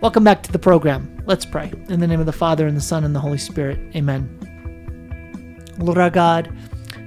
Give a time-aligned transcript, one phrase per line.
[0.00, 1.22] Welcome back to the program.
[1.26, 1.70] Let's pray.
[1.90, 3.78] In the name of the Father, and the Son, and the Holy Spirit.
[3.94, 5.62] Amen.
[5.76, 6.50] Lord our God,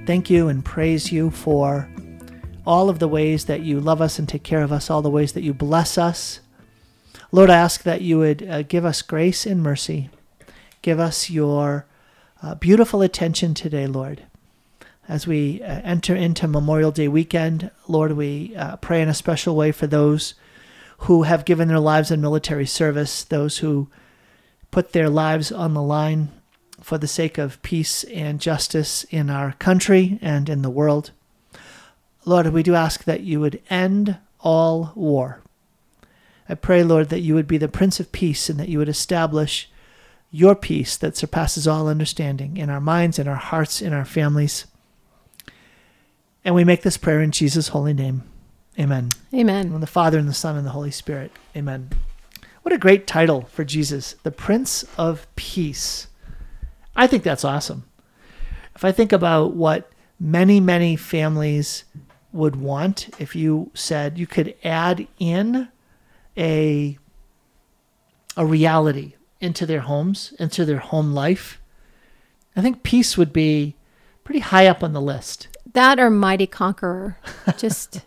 [0.06, 1.90] thank you and praise you for
[2.64, 5.10] all of the ways that you love us and take care of us, all the
[5.10, 6.38] ways that you bless us.
[7.32, 10.08] Lord, I ask that you would uh, give us grace and mercy.
[10.80, 11.86] Give us your
[12.44, 14.22] uh, beautiful attention today, Lord.
[15.08, 19.56] As we uh, enter into Memorial Day weekend, Lord, we uh, pray in a special
[19.56, 20.34] way for those
[21.04, 23.88] who have given their lives in military service, those who
[24.70, 26.30] put their lives on the line
[26.80, 31.10] for the sake of peace and justice in our country and in the world.
[32.24, 35.42] Lord, we do ask that you would end all war.
[36.48, 38.88] I pray, Lord, that you would be the Prince of Peace and that you would
[38.88, 39.70] establish
[40.30, 44.66] your peace that surpasses all understanding in our minds, in our hearts, in our families.
[46.44, 48.22] And we make this prayer in Jesus' holy name.
[48.78, 49.10] Amen.
[49.32, 49.72] Amen.
[49.72, 51.30] And the Father and the Son and the Holy Spirit.
[51.56, 51.90] Amen.
[52.62, 56.08] What a great title for Jesus, the Prince of Peace.
[56.96, 57.84] I think that's awesome.
[58.74, 61.84] If I think about what many, many families
[62.32, 65.68] would want if you said you could add in
[66.36, 66.98] a
[68.36, 71.60] a reality into their homes, into their home life,
[72.56, 73.76] I think peace would be
[74.24, 75.48] pretty high up on the list.
[75.72, 77.18] That or Mighty Conqueror.
[77.56, 78.00] Just,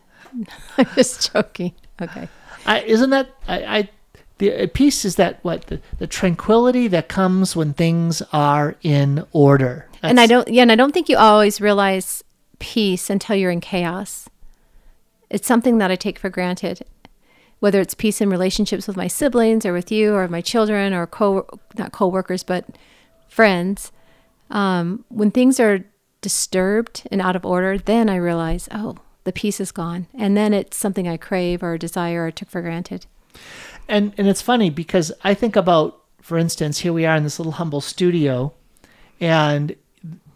[0.78, 1.74] I'm just joking.
[2.02, 2.28] Okay.
[2.66, 3.90] I, isn't that I, I
[4.38, 9.88] the peace is that what the, the tranquility that comes when things are in order.
[10.04, 12.24] and I don't, yeah, and I don't think you always realize
[12.60, 14.30] peace until you're in chaos.
[15.30, 16.86] It's something that I take for granted,
[17.60, 21.08] whether it's peace in relationships with my siblings or with you or my children or
[21.08, 22.66] co not coworkers but
[23.28, 23.92] friends.
[24.50, 25.84] Um, when things are
[26.22, 28.98] disturbed and out of order, then I realize, oh,
[29.28, 32.62] the peace is gone, and then it's something I crave or desire or took for
[32.62, 33.06] granted.
[33.90, 37.38] and and it's funny because I think about, for instance, here we are in this
[37.38, 38.54] little humble studio,
[39.20, 39.76] and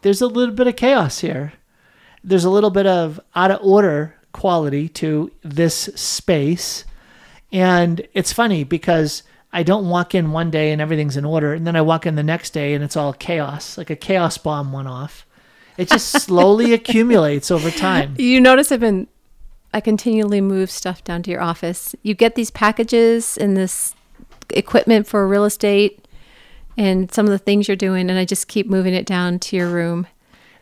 [0.02, 1.54] there's a little bit of chaos here.
[2.22, 6.84] There's a little bit of out of order quality to this space,
[7.50, 9.24] and it's funny because
[9.54, 12.16] I don't walk in one day and everything's in order, and then I walk in
[12.16, 15.26] the next day and it's all chaos, like a chaos bomb went off.
[15.78, 18.16] It just slowly accumulates over time.
[18.18, 19.08] You notice I've been,
[19.74, 21.96] I continually move stuff down to your office.
[22.04, 23.96] You get these packages and this
[24.50, 26.06] equipment for real estate
[26.78, 29.56] and some of the things you're doing, and I just keep moving it down to
[29.56, 30.08] your room.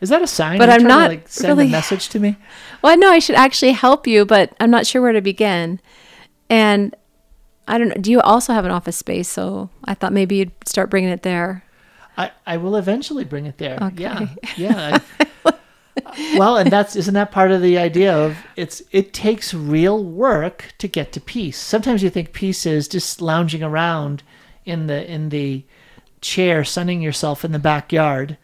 [0.02, 0.58] Is that a sign?
[0.58, 2.36] But I'm trying to, not like, send really- a message to me.
[2.82, 5.82] Well, I know I should actually help you, but I'm not sure where to begin.
[6.50, 6.96] And
[7.68, 7.96] I don't know.
[7.96, 9.28] Do you also have an office space?
[9.28, 11.66] So I thought maybe you'd start bringing it there.
[12.18, 13.78] I, I will eventually bring it there.
[13.82, 14.02] Okay.
[14.04, 14.28] Yeah,
[14.58, 15.00] yeah.
[16.36, 20.74] Well, and that's isn't that part of the idea of it's it takes real work
[20.78, 21.58] to get to peace.
[21.58, 24.24] Sometimes you think peace is just lounging around
[24.66, 25.66] in the in the
[26.22, 28.38] chair, sunning yourself in the backyard,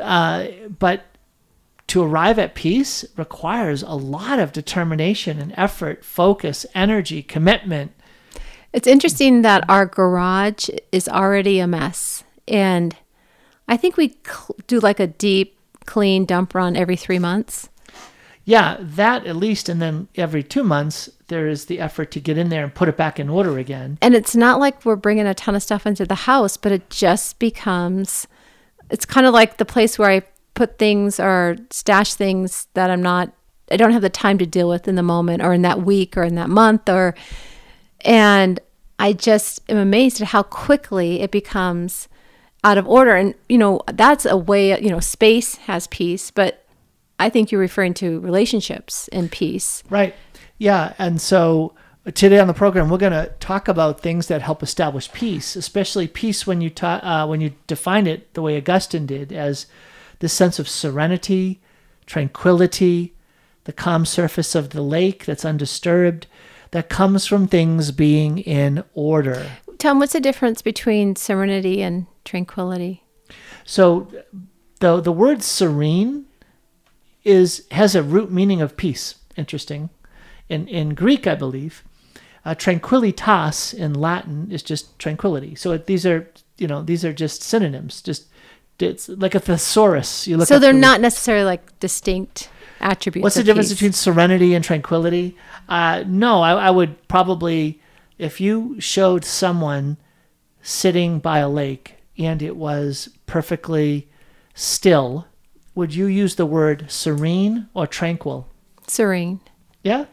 [0.00, 0.46] uh,
[0.78, 1.04] but
[1.88, 7.92] to arrive at peace requires a lot of determination and effort, focus, energy, commitment.
[8.72, 12.24] It's interesting that our garage is already a mess.
[12.48, 12.96] And
[13.68, 17.68] I think we cl- do like a deep, clean dump run every three months.
[18.44, 22.36] Yeah, that at least, and then every two months there is the effort to get
[22.36, 23.98] in there and put it back in order again.
[24.02, 26.90] And it's not like we're bringing a ton of stuff into the house, but it
[26.90, 28.26] just becomes,
[28.90, 30.22] it's kind of like the place where I
[30.54, 33.32] put things or stash things that I'm not,
[33.70, 36.16] I don't have the time to deal with in the moment or in that week
[36.16, 37.14] or in that month or,
[38.00, 38.60] and
[38.98, 42.08] I just am amazed at how quickly it becomes
[42.64, 43.14] out of order.
[43.16, 46.64] And, you know, that's a way, you know, space has peace, but
[47.18, 49.82] I think you're referring to relationships and peace.
[49.90, 50.14] Right.
[50.58, 50.94] Yeah.
[50.98, 51.74] And so
[52.14, 56.08] today on the program, we're going to talk about things that help establish peace, especially
[56.08, 59.66] peace when you ta- uh, when you define it the way Augustine did as
[60.18, 61.60] this sense of serenity,
[62.06, 63.14] tranquility,
[63.64, 66.26] the calm surface of the lake that's undisturbed,
[66.72, 69.46] that comes from things being in order.
[69.78, 73.04] Tom, what's the difference between serenity and tranquility?
[73.64, 74.08] So
[74.80, 76.26] the the word serene
[77.24, 79.16] is has a root meaning of peace.
[79.36, 79.90] Interesting.
[80.48, 81.84] In in Greek, I believe,
[82.44, 85.54] uh, tranquilitas in Latin is just tranquility.
[85.54, 86.28] So it, these are
[86.58, 88.02] you know these are just synonyms.
[88.02, 88.28] Just
[88.78, 90.26] it's like a thesaurus.
[90.26, 90.48] You look.
[90.48, 93.22] So they're the- not necessarily like distinct attributes.
[93.22, 93.76] What's the difference peace.
[93.76, 95.36] between serenity and tranquility?
[95.68, 97.80] Uh, no, I, I would probably,
[98.18, 99.96] if you showed someone
[100.60, 104.08] sitting by a lake and it was perfectly
[104.54, 105.26] still,
[105.74, 108.48] would you use the word serene or tranquil?
[108.88, 109.40] serene?
[109.82, 110.06] Yeah?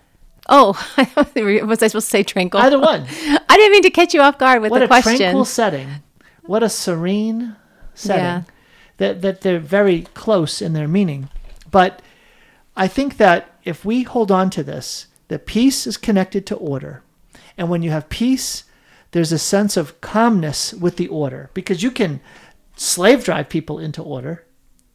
[0.48, 1.04] Oh, I
[1.64, 2.62] was I supposed to say tranquil?
[2.62, 3.06] Either one.
[3.10, 5.12] I didn't mean to catch you off guard with what the question.
[5.12, 5.90] What a tranquil setting.
[6.44, 7.56] What a serene
[7.94, 8.24] setting.
[8.24, 8.42] Yeah.
[8.98, 11.30] That that they're very close in their meaning.
[11.70, 12.02] But
[12.76, 17.04] I think that if we hold on to this, that peace is connected to order.
[17.58, 18.64] And when you have peace,
[19.12, 22.22] there's a sense of calmness with the order because you can
[22.76, 24.46] slave drive people into order.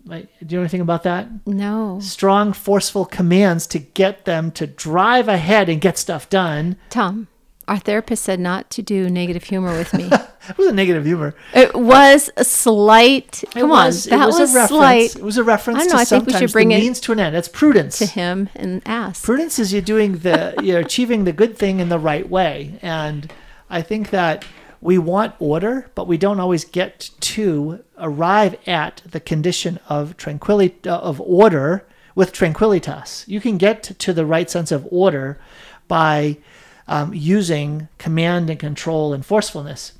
[0.06, 0.28] Right?
[0.46, 1.28] Do you know anything about that?
[1.46, 1.98] No.
[2.00, 6.76] Strong, forceful commands to get them to drive ahead and get stuff done.
[6.90, 7.28] Tom,
[7.66, 10.10] our therapist said not to do negative humor with me.
[10.46, 11.34] It was a negative humor.
[11.54, 13.44] it was a slight.
[13.52, 14.68] Come was, on, that it was, was, a reference.
[14.68, 17.12] slight It was a reference I know, I think we should bring it means to
[17.12, 17.34] an end.
[17.34, 17.96] That's prudence.
[17.96, 19.24] to him and ask.
[19.24, 23.32] Prudence is you're doing the you're achieving the good thing in the right way, and
[23.74, 24.44] I think that
[24.80, 30.88] we want order, but we don't always get to arrive at the condition of tranquility
[30.88, 31.84] of order
[32.14, 33.26] with tranquilitas.
[33.26, 35.40] You can get to the right sense of order
[35.88, 36.38] by
[36.86, 39.94] um, using command and control and forcefulness.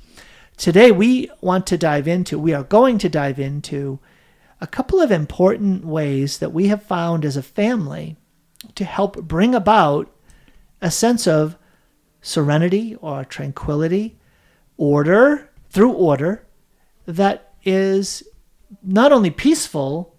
[0.55, 3.99] Today, we want to dive into, we are going to dive into
[4.61, 8.15] a couple of important ways that we have found as a family
[8.75, 10.09] to help bring about
[10.81, 11.57] a sense of
[12.25, 14.17] serenity or tranquility,
[14.77, 16.43] order through order
[17.05, 18.23] that is
[18.81, 20.15] not only peaceful,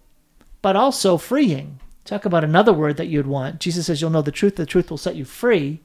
[0.63, 1.81] but also freeing.
[2.05, 3.59] Talk about another word that you'd want.
[3.59, 5.81] Jesus says, You'll know the truth, the truth will set you free.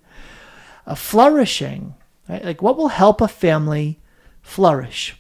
[0.86, 1.96] A flourishing,
[2.30, 2.46] right?
[2.46, 4.00] Like what will help a family
[4.44, 5.16] flourish?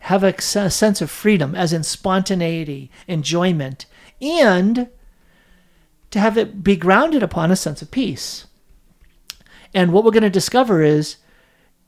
[0.00, 3.86] Have a sense of freedom, as in spontaneity, enjoyment,
[4.22, 4.88] and
[6.12, 8.46] to have it be grounded upon a sense of peace.
[9.76, 11.16] And what we're going to discover is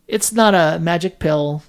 [0.07, 1.63] it's not a magic pill,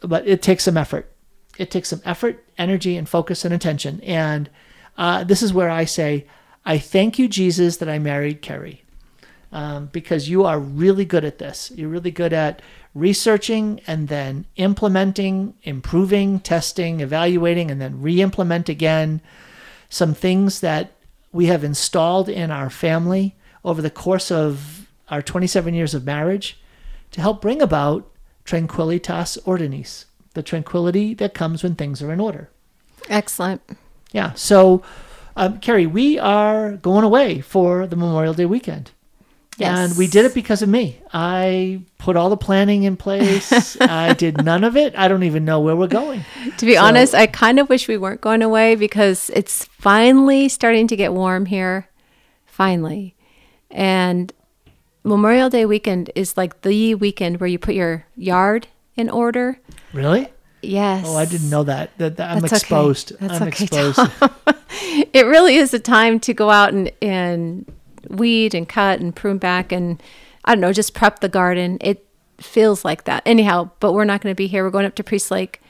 [0.00, 1.12] but it takes some effort.
[1.58, 4.00] It takes some effort, energy, and focus and attention.
[4.00, 4.48] And
[4.96, 6.26] uh, this is where I say,
[6.64, 8.82] I thank you, Jesus, that I married Carrie.
[9.52, 11.70] Um, because you are really good at this.
[11.74, 12.62] You're really good at
[12.94, 19.20] researching and then implementing, improving, testing, evaluating, and then re implement again
[19.90, 20.92] some things that
[21.30, 24.77] we have installed in our family over the course of
[25.10, 26.58] our 27 years of marriage
[27.12, 28.10] to help bring about
[28.44, 32.50] tranquilitas ordinis, the tranquility that comes when things are in order.
[33.08, 33.62] Excellent.
[34.12, 34.32] Yeah.
[34.34, 34.82] So,
[35.36, 38.90] um, Carrie, we are going away for the Memorial Day weekend.
[39.56, 39.90] Yes.
[39.90, 41.00] And we did it because of me.
[41.12, 43.76] I put all the planning in place.
[43.80, 44.94] I did none of it.
[44.96, 46.24] I don't even know where we're going.
[46.58, 50.48] To be So- honest, I kind of wish we weren't going away because it's finally
[50.48, 51.88] starting to get warm here.
[52.46, 53.16] Finally.
[53.70, 54.32] And
[55.08, 59.58] Memorial Day weekend is like the weekend where you put your yard in order.
[59.92, 60.28] Really?
[60.62, 61.04] Yes.
[61.06, 61.96] Oh, I didn't know that.
[61.98, 62.60] That, that I'm That's okay.
[62.60, 63.12] exposed.
[63.20, 63.98] That's I'm okay, exposed.
[65.12, 67.64] it really is a time to go out and, and
[68.08, 70.02] weed and cut and prune back and
[70.44, 71.78] I don't know, just prep the garden.
[71.80, 72.06] It
[72.38, 73.22] feels like that.
[73.26, 74.64] Anyhow, but we're not going to be here.
[74.64, 75.60] We're going up to Priest Lake,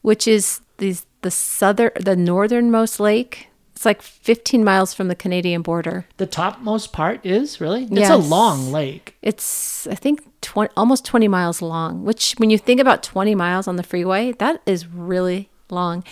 [0.00, 3.48] which is these the southern the northernmost lake.
[3.82, 6.06] It's like 15 miles from the Canadian border.
[6.16, 7.88] The topmost part is really?
[7.90, 9.16] It's a long lake.
[9.22, 13.66] It's I think 20 almost 20 miles long, which when you think about 20 miles
[13.66, 16.04] on the freeway, that is really long.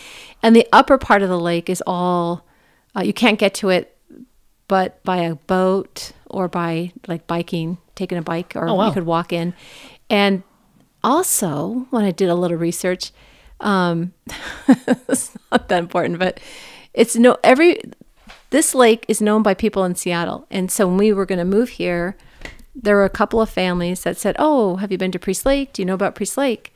[0.43, 2.45] And the upper part of the lake is all
[2.97, 3.97] uh, you can't get to it
[4.67, 8.89] but by a boat or by like biking, taking a bike or Oh, wow.
[8.89, 9.55] you could walk in.
[10.11, 10.43] And
[11.05, 13.13] also, when I did a little research,
[13.61, 14.13] um,
[14.67, 16.41] it's not that important, but
[16.95, 17.81] it's no every
[18.51, 20.47] this lake is known by people in Seattle.
[20.51, 22.17] And so when we were going to move here,
[22.75, 25.73] there were a couple of families that said, "Oh, have you been to Priest Lake?
[25.73, 26.75] Do you know about Priest Lake?"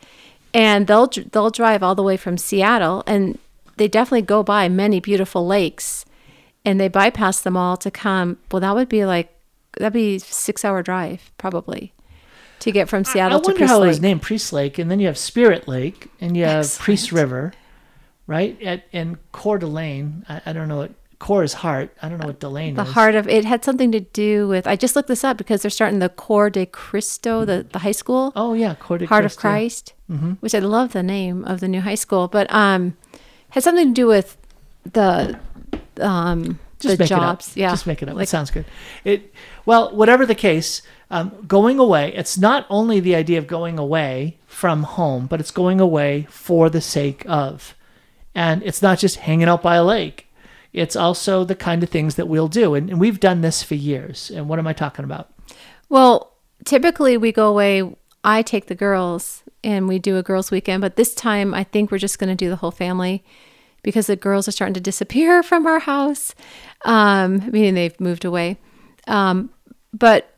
[0.53, 3.39] And they'll they'll drive all the way from Seattle, and
[3.77, 6.05] they definitely go by many beautiful lakes,
[6.65, 8.39] and they bypass them all to come.
[8.53, 9.35] Well, that would be like
[9.79, 11.93] that'd be six hour drive probably
[12.61, 13.89] to get from I Seattle to wonder Priest how it Lake.
[13.89, 16.85] was named Priest Lake, and then you have Spirit Lake, and you have Excellent.
[16.85, 17.53] Priest River,
[18.27, 18.61] right?
[18.63, 20.25] At and Coeur d'Alene.
[20.29, 21.97] I, I don't know what Coeur is heart.
[22.03, 22.93] I don't know what d'Alene the is.
[22.93, 24.67] heart of it had something to do with.
[24.67, 27.93] I just looked this up because they're starting the Cor de Cristo, the the high
[27.93, 28.33] school.
[28.37, 29.95] Oh yeah, Coeur de Heart of Christ.
[30.09, 32.97] Christ, which I love the name of the new high school, but um,
[33.51, 34.37] had something to do with
[34.93, 35.39] the
[36.01, 37.57] um Just the jobs.
[37.57, 38.17] Yeah, just make it up.
[38.17, 38.67] Like, it sounds good.
[39.05, 39.33] It
[39.65, 42.13] well, whatever the case, um, going away.
[42.15, 46.69] It's not only the idea of going away from home, but it's going away for
[46.69, 47.75] the sake of,
[48.35, 50.29] and it's not just hanging out by a lake.
[50.73, 53.77] It's also the kind of things that we'll do, and, and we've done this for
[53.77, 54.31] years.
[54.31, 55.31] And what am I talking about?
[55.89, 57.97] well, typically we go away.
[58.23, 61.91] I take the girls and we do a girls' weekend, but this time I think
[61.91, 63.25] we're just going to do the whole family
[63.83, 66.35] because the girls are starting to disappear from our house,
[66.85, 68.59] um, meaning they've moved away.
[69.07, 69.51] Um,
[69.93, 70.37] but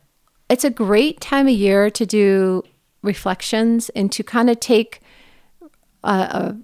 [0.49, 2.63] it's a great time of year to do
[3.01, 5.01] reflections and to kind of take
[6.03, 6.55] a,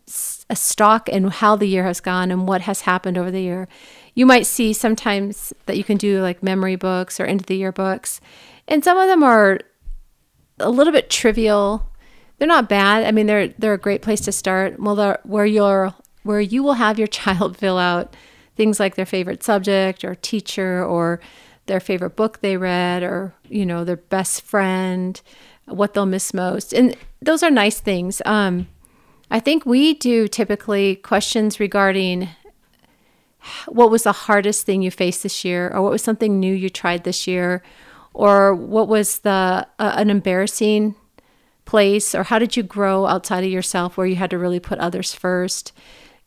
[0.49, 3.67] a, stock in how the year has gone and what has happened over the year.
[4.13, 7.57] You might see sometimes that you can do like memory books or end of the
[7.57, 8.21] year books,
[8.67, 9.59] and some of them are
[10.59, 11.89] a little bit trivial.
[12.37, 13.05] They're not bad.
[13.05, 14.79] I mean, they're they're a great place to start.
[14.79, 18.15] Well, where you're where you will have your child fill out
[18.55, 21.19] things like their favorite subject or teacher or
[21.65, 25.21] their favorite book they read or you know their best friend,
[25.65, 28.21] what they'll miss most, and those are nice things.
[28.25, 28.67] Um,
[29.33, 32.29] I think we do typically questions regarding
[33.67, 36.69] what was the hardest thing you faced this year, or what was something new you
[36.69, 37.63] tried this year,
[38.13, 40.93] or what was the uh, an embarrassing
[41.65, 44.77] place, or how did you grow outside of yourself where you had to really put
[44.77, 45.73] others first.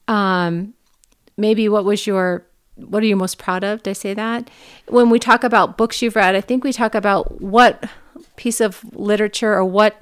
[0.08, 0.74] Um,
[1.36, 2.44] maybe what was your
[2.74, 3.84] what are you most proud of?
[3.84, 4.50] Did I say that?
[4.88, 7.88] When we talk about books you've read, I think we talk about what
[8.34, 9.96] piece of literature or what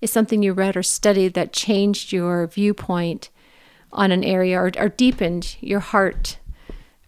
[0.00, 3.30] is something you read or studied that changed your viewpoint
[3.92, 6.38] on an area or, or deepened your heart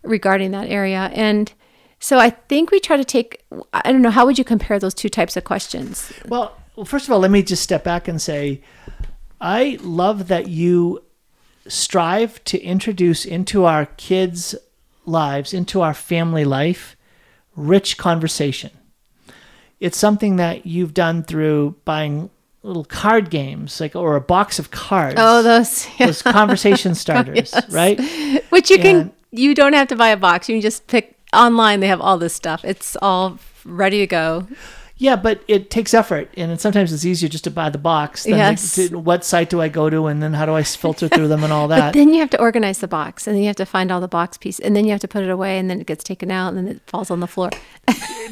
[0.03, 1.11] regarding that area.
[1.15, 1.53] And
[1.99, 4.95] so I think we try to take, I don't know, how would you compare those
[4.95, 6.13] two types of questions?
[6.27, 8.63] Well, well, first of all, let me just step back and say,
[9.41, 11.05] I love that you
[11.69, 14.55] strive to introduce into our kids'
[15.05, 16.97] lives, into our family life,
[17.55, 18.71] rich conversation.
[19.81, 22.31] It's something that you've done through buying
[22.63, 25.17] little card games, like or a box of cards.
[25.19, 27.71] Oh, those those conversation starters, Yes.
[27.71, 27.99] right?
[28.51, 30.49] Which you And- can, you don't have to buy a box.
[30.49, 31.81] You can just pick online.
[31.81, 32.65] They have all this stuff.
[32.65, 34.47] It's all ready to go.
[35.03, 38.23] Yeah, but it takes effort, and sometimes it's easier just to buy the box.
[38.23, 38.77] Than Yes.
[38.77, 41.27] to, to- what site do I go to, and then how do I filter through
[41.27, 41.93] them and all that?
[41.93, 44.01] but Then you have to organize the box, and then you have to find all
[44.01, 46.05] the box pieces, and then you have to put it away, and then it gets
[46.05, 47.51] taken out, and then it falls on the floor.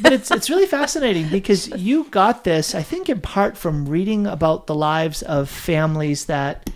[0.01, 4.25] but it's it's really fascinating because you got this, I think, in part from reading
[4.25, 6.69] about the lives of families that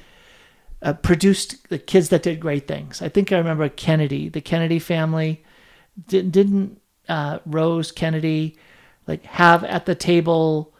[0.81, 3.01] uh, produced the kids that did great things.
[3.01, 5.41] I think I remember Kennedy, the Kennedy family.
[6.07, 8.57] Did, didn't uh, Rose Kennedy
[9.07, 10.73] like have at the table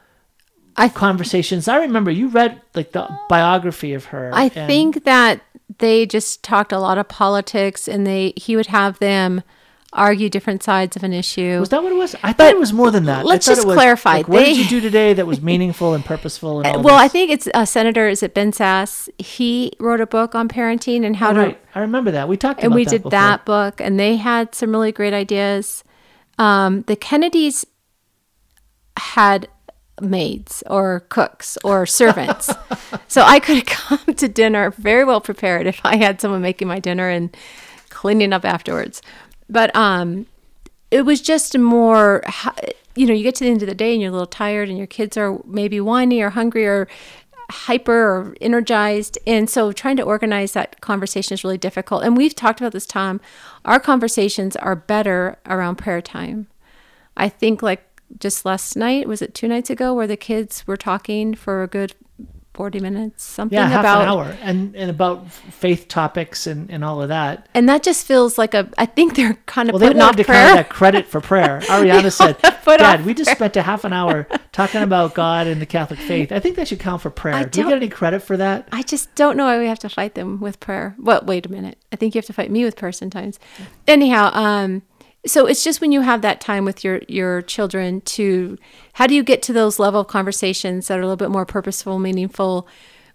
[0.78, 1.68] I conversations?
[1.68, 4.32] I remember you read like the biography of her.
[4.34, 5.42] I and- think that
[5.78, 9.42] they just talked a lot of politics, and they he would have them
[9.94, 11.58] argue different sides of an issue.
[11.58, 12.16] Was that what it was?
[12.22, 13.26] I thought it was more than that.
[13.26, 14.18] Let's just was, clarify.
[14.18, 16.60] Like, what did you do today that was meaningful and purposeful?
[16.60, 18.08] And all well, I think it's uh, Senator.
[18.10, 19.08] Is it Ben Sasse?
[19.18, 21.62] He wrote a book on parenting and how Oh, to right.
[21.74, 22.28] I remember that.
[22.28, 22.66] We talked about it.
[22.68, 23.12] and we that did before.
[23.12, 25.84] that book and they had some really great ideas
[26.38, 27.66] um, the kennedys
[28.98, 29.48] had
[30.02, 32.52] maids or cooks or servants.
[33.08, 36.68] So i could have come to dinner very well prepared if i had someone making
[36.68, 37.36] my dinner and
[37.90, 39.02] cleaning up afterwards.
[39.50, 40.26] But um
[40.92, 42.24] it was just more
[42.96, 44.70] you know you get to the end of the day and you're a little tired
[44.70, 46.88] and your kids are maybe whiny or hungry or
[47.52, 49.18] hyper or energized.
[49.28, 52.04] And so trying to organize that conversation is really difficult.
[52.04, 53.22] And we've talked about this tom
[53.64, 56.48] our conversations are better around prayer time.
[57.16, 60.78] I think like just last night was it two nights ago where the kids were
[60.78, 61.94] talking for a good
[62.54, 66.86] 40 minutes something Yeah, half about an hour, and and about faith topics and and
[66.86, 67.50] all of that.
[67.54, 70.16] and that just feels like a i think they're kind of Well, they putting off
[70.16, 71.60] to prayer kind of that credit for prayer.
[71.66, 72.38] Ariana said,
[72.78, 76.32] "Dad, we just spent a half an hour talking about God and the Catholic faith.
[76.32, 77.36] I think that should count for prayer.
[77.36, 79.80] I Do you get any credit for that?" I just don't know why we have
[79.80, 80.96] to fight them with prayer.
[80.98, 81.78] Well, wait a minute.
[81.92, 83.38] I think you have to fight me with prayer sometimes.
[83.86, 84.82] Anyhow, um,
[85.26, 88.58] so it's just when you have that time with your your children to
[88.94, 91.46] how do you get to those level of conversations that are a little bit more
[91.46, 92.68] purposeful, meaningful,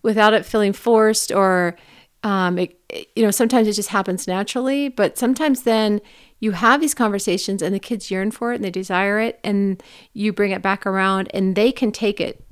[0.02, 1.76] without it feeling forced or
[2.22, 6.00] um, it, it- you know sometimes it just happens naturally, but sometimes then
[6.40, 9.82] you have these conversations and the kids yearn for it and they desire it and
[10.14, 12.42] you bring it back around and they can take it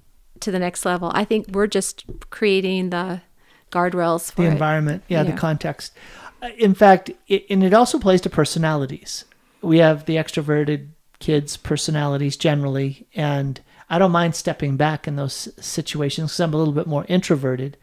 [0.40, 1.10] to the next level.
[1.14, 3.22] I think we're just creating the
[3.72, 4.52] guardrails for the it.
[4.52, 5.92] environment, yeah, the context.
[6.42, 9.24] Uh, In fact, it, and it also plays to personalities.
[9.62, 10.88] We have the extroverted
[11.18, 13.60] kids' personalities generally, and
[13.90, 17.76] I don't mind stepping back in those situations because I'm a little bit more introverted.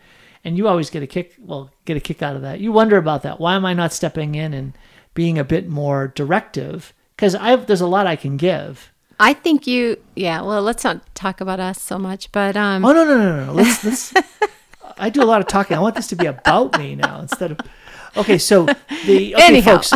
[0.43, 2.59] And you always get a kick, well, get a kick out of that.
[2.59, 3.39] You wonder about that.
[3.39, 4.73] Why am I not stepping in and
[5.15, 6.93] being a bit more directive?
[7.15, 8.91] Because I there's a lot I can give.
[9.19, 10.41] I think you, yeah.
[10.41, 13.45] Well, let's not talk about us so much, but um, Oh no no no no!
[13.47, 13.53] no.
[13.53, 14.13] Let's let's.
[14.97, 15.75] I do a lot of talking.
[15.75, 17.59] I want this to be about me now instead of.
[18.17, 18.65] Okay, so
[19.05, 19.81] the okay, Anyhow.
[19.81, 19.93] folks,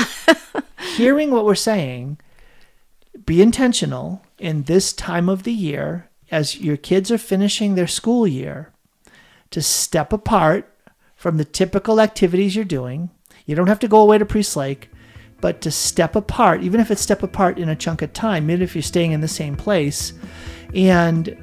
[0.95, 2.19] hearing what we're saying,
[3.25, 8.27] be intentional in this time of the year as your kids are finishing their school
[8.27, 8.71] year
[9.51, 10.71] to step apart
[11.15, 13.09] from the typical activities you're doing.
[13.45, 14.89] You don't have to go away to Priest Lake.
[15.41, 18.61] but to step apart, even if it's step apart in a chunk of time, even
[18.61, 20.11] if you're staying in the same place,
[20.75, 21.35] and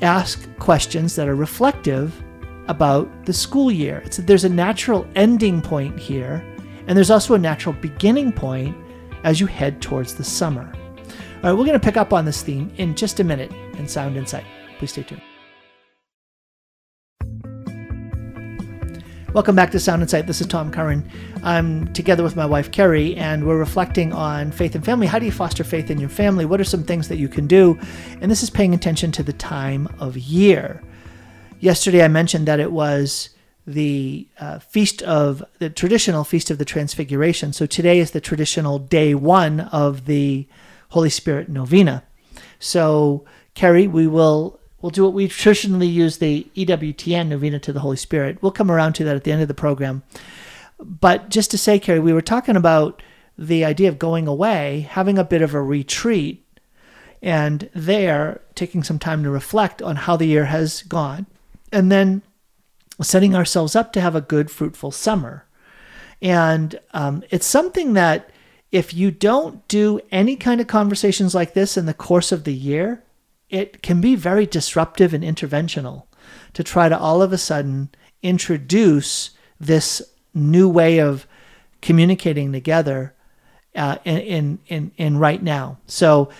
[0.00, 2.22] ask questions that are reflective
[2.68, 4.02] about the school year.
[4.04, 6.44] It's, there's a natural ending point here,
[6.86, 8.76] and there's also a natural beginning point
[9.24, 10.72] as you head towards the summer.
[11.42, 13.88] All right, we're going to pick up on this theme in just a minute in
[13.88, 14.44] Sound Insight.
[14.78, 15.22] Please stay tuned.
[19.34, 20.26] Welcome back to Sound Insight.
[20.26, 21.08] This is Tom Curran.
[21.42, 25.06] I'm together with my wife Kerry, and we're reflecting on faith and family.
[25.06, 26.44] How do you foster faith in your family?
[26.44, 27.78] What are some things that you can do?
[28.20, 30.82] And this is paying attention to the time of year.
[31.62, 33.30] Yesterday, I mentioned that it was
[33.68, 37.52] the uh, feast of the traditional feast of the Transfiguration.
[37.52, 40.48] So today is the traditional day one of the
[40.88, 42.02] Holy Spirit novena.
[42.58, 47.78] So, Carrie, we will we'll do what we traditionally use the EWTN novena to the
[47.78, 48.42] Holy Spirit.
[48.42, 50.02] We'll come around to that at the end of the program.
[50.80, 53.04] But just to say, Carrie, we were talking about
[53.38, 56.44] the idea of going away, having a bit of a retreat,
[57.22, 61.26] and there taking some time to reflect on how the year has gone,
[61.72, 62.22] and then
[63.00, 65.46] setting ourselves up to have a good, fruitful summer.
[66.20, 68.30] And um, it's something that
[68.70, 72.54] if you don't do any kind of conversations like this in the course of the
[72.54, 73.02] year,
[73.50, 76.04] it can be very disruptive and interventional
[76.54, 77.90] to try to all of a sudden
[78.22, 80.00] introduce this
[80.32, 81.26] new way of
[81.80, 83.14] communicating together
[83.74, 85.78] uh, in, in, in, in right now.
[85.86, 86.30] So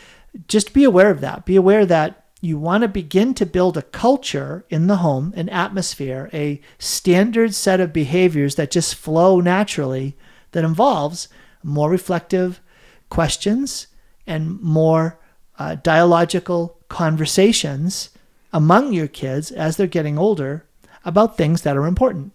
[0.48, 1.44] just be aware of that.
[1.44, 5.48] Be aware that you want to begin to build a culture in the home, an
[5.48, 10.16] atmosphere, a standard set of behaviors that just flow naturally
[10.50, 11.28] that involves
[11.62, 12.60] more reflective
[13.08, 13.86] questions
[14.26, 15.20] and more
[15.56, 18.10] uh, dialogical conversations
[18.52, 20.66] among your kids as they're getting older
[21.04, 22.32] about things that are important.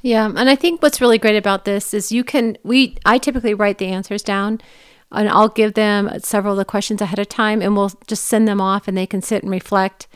[0.00, 3.52] Yeah, and I think what's really great about this is you can we I typically
[3.52, 4.60] write the answers down
[5.12, 8.46] and I'll give them several of the questions ahead of time and we'll just send
[8.46, 10.06] them off and they can sit and reflect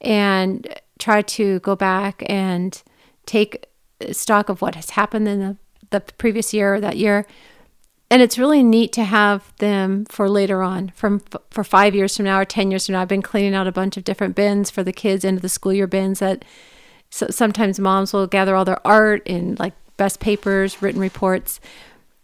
[0.00, 2.80] and try to go back and
[3.26, 3.66] take
[4.12, 5.56] stock of what has happened in the,
[5.90, 7.26] the previous year or that year.
[8.10, 12.24] And it's really neat to have them for later on from for five years from
[12.24, 13.02] now or 10 years from now.
[13.02, 15.74] I've been cleaning out a bunch of different bins for the kids into the school
[15.74, 16.44] year bins that
[17.10, 21.60] so sometimes moms will gather all their art and like best papers written reports.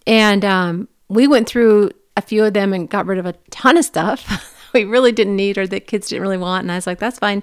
[0.06, 3.77] And um, we went through a few of them and got rid of a ton
[3.77, 6.87] of stuff we really didn't need or the kids didn't really want and i was
[6.87, 7.42] like that's fine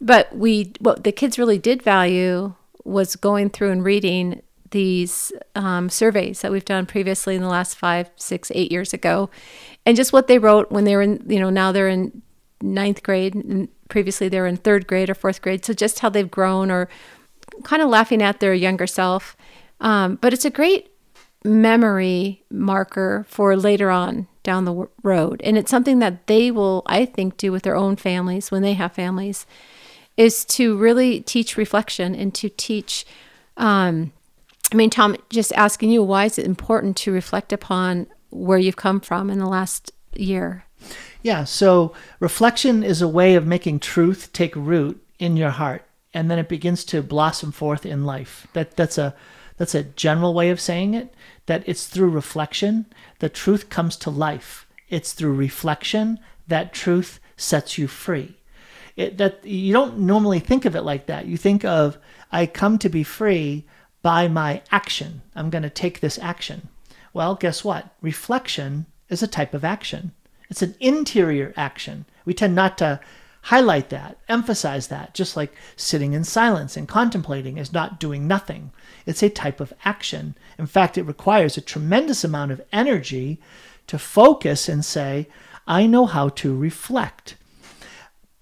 [0.00, 5.88] but we what the kids really did value was going through and reading these um,
[5.88, 9.30] surveys that we've done previously in the last five, six, eight years ago,
[9.86, 12.22] and just what they wrote when they were in, you know, now they're in
[12.60, 15.64] ninth grade, and previously they were in third grade or fourth grade.
[15.64, 16.88] So just how they've grown or
[17.64, 19.36] kind of laughing at their younger self.
[19.80, 20.91] Um, but it's a great
[21.44, 25.40] memory marker for later on down the road.
[25.44, 28.74] And it's something that they will, I think, do with their own families when they
[28.74, 29.46] have families,
[30.16, 33.06] is to really teach reflection and to teach
[33.56, 34.12] um,
[34.72, 38.76] I mean, Tom, just asking you, why is it important to reflect upon where you've
[38.76, 40.64] come from in the last year?
[41.20, 46.30] Yeah, so reflection is a way of making truth take root in your heart, and
[46.30, 48.46] then it begins to blossom forth in life.
[48.54, 49.14] That that's a
[49.56, 51.14] that's a general way of saying it.
[51.46, 52.86] That it's through reflection
[53.18, 54.66] that truth comes to life.
[54.88, 58.36] It's through reflection that truth sets you free.
[58.96, 61.26] It, that you don't normally think of it like that.
[61.26, 61.98] You think of
[62.30, 63.64] I come to be free
[64.02, 65.22] by my action.
[65.34, 66.68] I'm going to take this action.
[67.14, 67.94] Well, guess what?
[68.00, 70.12] Reflection is a type of action.
[70.50, 72.04] It's an interior action.
[72.24, 73.00] We tend not to
[73.42, 78.72] highlight that, emphasize that, just like sitting in silence and contemplating is not doing nothing.
[79.04, 80.36] It's a type of action.
[80.58, 83.40] In fact, it requires a tremendous amount of energy
[83.88, 85.28] to focus and say,
[85.66, 87.36] I know how to reflect.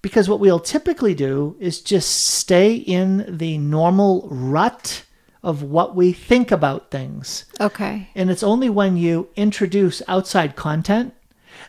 [0.03, 5.03] Because what we'll typically do is just stay in the normal rut
[5.43, 7.45] of what we think about things.
[7.59, 8.09] Okay.
[8.13, 11.13] And it's only when you introduce outside content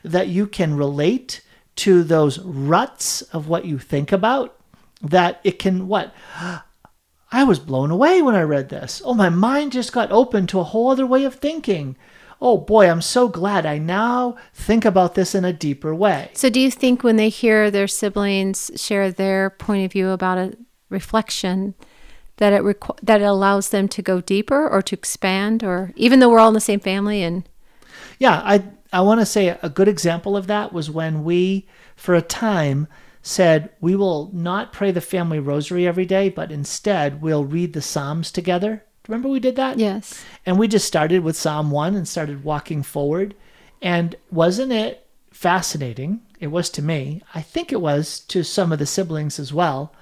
[0.02, 1.40] that you can relate
[1.76, 4.56] to those ruts of what you think about
[5.00, 6.14] that it can what
[7.34, 9.00] I was blown away when I read this.
[9.06, 11.96] Oh, my mind just got open to a whole other way of thinking.
[12.42, 16.30] Oh boy, I'm so glad I now think about this in a deeper way.
[16.34, 20.36] So, do you think when they hear their siblings share their point of view about
[20.36, 20.58] a
[20.90, 21.74] reflection,
[22.36, 26.18] that it requ- that it allows them to go deeper or to expand or even
[26.18, 27.48] though we're all in the same family and
[28.18, 32.14] yeah i i want to say a good example of that was when we for
[32.14, 32.86] a time
[33.22, 37.82] said we will not pray the family rosary every day but instead we'll read the
[37.82, 39.78] psalms together Remember we did that?
[39.78, 40.24] Yes.
[40.46, 43.34] And we just started with Psalm 1 and started walking forward.
[43.80, 46.22] And wasn't it fascinating?
[46.38, 47.22] It was to me.
[47.34, 49.92] I think it was to some of the siblings as well.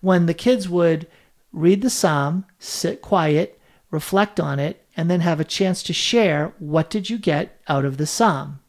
[0.00, 1.06] When the kids would
[1.52, 6.52] read the psalm, sit quiet, reflect on it, and then have a chance to share
[6.58, 8.60] what did you get out of the psalm.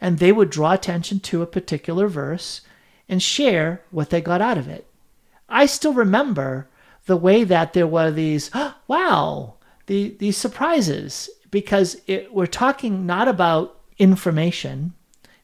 [0.00, 2.60] And they would draw attention to a particular verse
[3.08, 4.86] and share what they got out of it.
[5.48, 6.68] I still remember
[7.06, 8.50] the way that there were these,
[8.88, 9.54] wow,
[9.86, 14.94] the, these surprises, because it, we're talking not about information,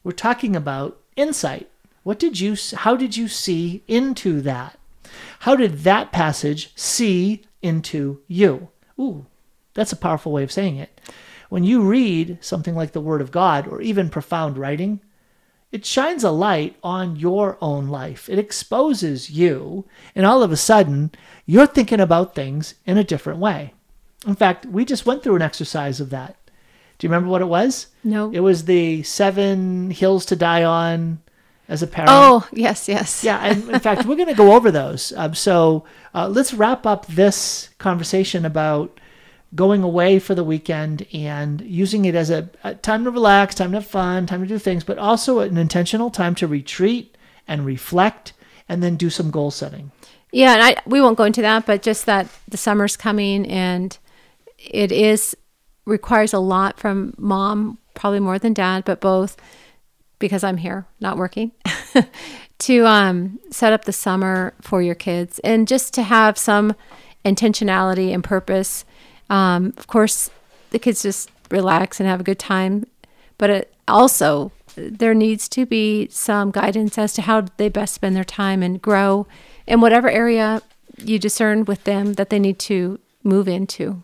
[0.03, 1.69] we're talking about insight.
[2.03, 4.79] What did you, how did you see into that?
[5.39, 8.69] How did that passage see into you?
[8.99, 9.27] Ooh,
[9.73, 11.01] that's a powerful way of saying it.
[11.49, 15.01] When you read something like the Word of God or even profound writing,
[15.71, 18.29] it shines a light on your own life.
[18.29, 21.11] It exposes you, and all of a sudden,
[21.45, 23.73] you're thinking about things in a different way.
[24.27, 26.37] In fact, we just went through an exercise of that.
[26.97, 27.87] Do you remember what it was?
[28.03, 28.31] No.
[28.31, 31.19] It was the seven hills to die on
[31.67, 32.11] as a parent.
[32.13, 33.23] Oh, yes, yes.
[33.23, 35.11] Yeah, and in fact, we're going to go over those.
[35.15, 38.99] Um, so uh, let's wrap up this conversation about
[39.53, 43.71] going away for the weekend and using it as a, a, time to relax, time
[43.71, 47.65] to have fun, time to do things, but also an intentional time to retreat and
[47.65, 48.33] reflect
[48.69, 49.91] and then do some goal setting.
[50.31, 53.97] Yeah, and I we won't go into that, but just that the summer's coming and
[54.57, 55.35] it is
[55.85, 59.35] requires a lot from mom, probably more than dad, but both
[60.19, 61.51] because I'm here, not working,
[62.59, 66.75] to um, set up the summer for your kids and just to have some
[67.25, 68.85] intentionality and purpose
[69.31, 70.29] um, of course,
[70.71, 72.85] the kids just relax and have a good time,
[73.37, 78.15] but it also there needs to be some guidance as to how they best spend
[78.15, 79.25] their time and grow
[79.65, 80.61] in whatever area
[80.97, 84.03] you discern with them that they need to move into.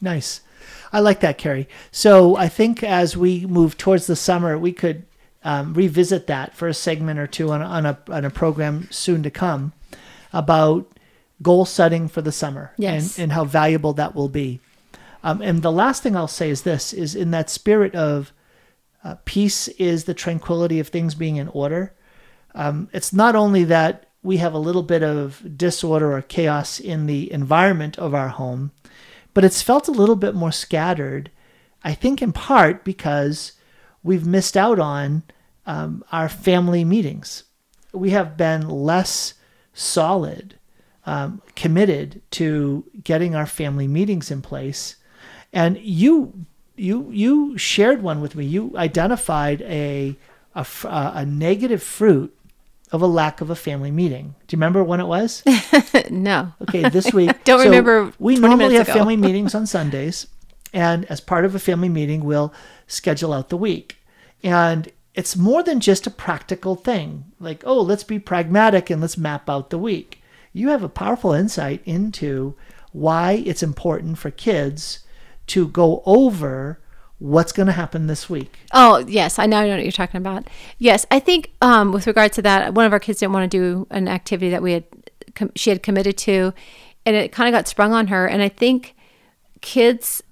[0.00, 0.42] Nice.
[0.92, 1.68] I like that, Carrie.
[1.90, 5.04] So I think as we move towards the summer, we could
[5.44, 9.22] um, revisit that for a segment or two on, on, a, on a program soon
[9.22, 9.72] to come
[10.32, 10.91] about
[11.42, 13.16] goal setting for the summer yes.
[13.16, 14.60] and, and how valuable that will be.
[15.22, 18.32] Um, and the last thing I'll say is this is in that spirit of
[19.04, 21.94] uh, peace is the tranquility of things being in order.
[22.54, 27.06] Um, it's not only that we have a little bit of disorder or chaos in
[27.06, 28.72] the environment of our home,
[29.34, 31.30] but it's felt a little bit more scattered,
[31.82, 33.52] I think in part because
[34.02, 35.22] we've missed out on
[35.66, 37.44] um, our family meetings.
[37.92, 39.34] We have been less
[39.72, 40.56] solid
[41.06, 44.96] um, committed to getting our family meetings in place.
[45.52, 48.44] And you you you shared one with me.
[48.44, 50.16] You identified a
[50.54, 52.36] a, a negative fruit
[52.90, 54.34] of a lack of a family meeting.
[54.46, 55.42] Do you remember when it was?
[56.10, 56.52] no.
[56.62, 57.44] Okay, this week.
[57.44, 58.12] Don't so remember.
[58.18, 60.26] We normally have family meetings on Sundays,
[60.72, 62.52] and as part of a family meeting, we'll
[62.86, 63.96] schedule out the week.
[64.42, 67.24] And it's more than just a practical thing.
[67.38, 70.21] Like, oh, let's be pragmatic and let's map out the week
[70.52, 72.54] you have a powerful insight into
[72.92, 75.00] why it's important for kids
[75.48, 76.78] to go over
[77.18, 78.58] what's going to happen this week.
[78.72, 80.48] Oh, yes, I now know what you're talking about.
[80.78, 83.58] Yes, I think um, with regard to that, one of our kids didn't want to
[83.58, 84.84] do an activity that we had
[85.34, 86.52] com- she had committed to,
[87.06, 88.26] and it kind of got sprung on her.
[88.26, 88.96] And I think
[89.60, 90.22] kids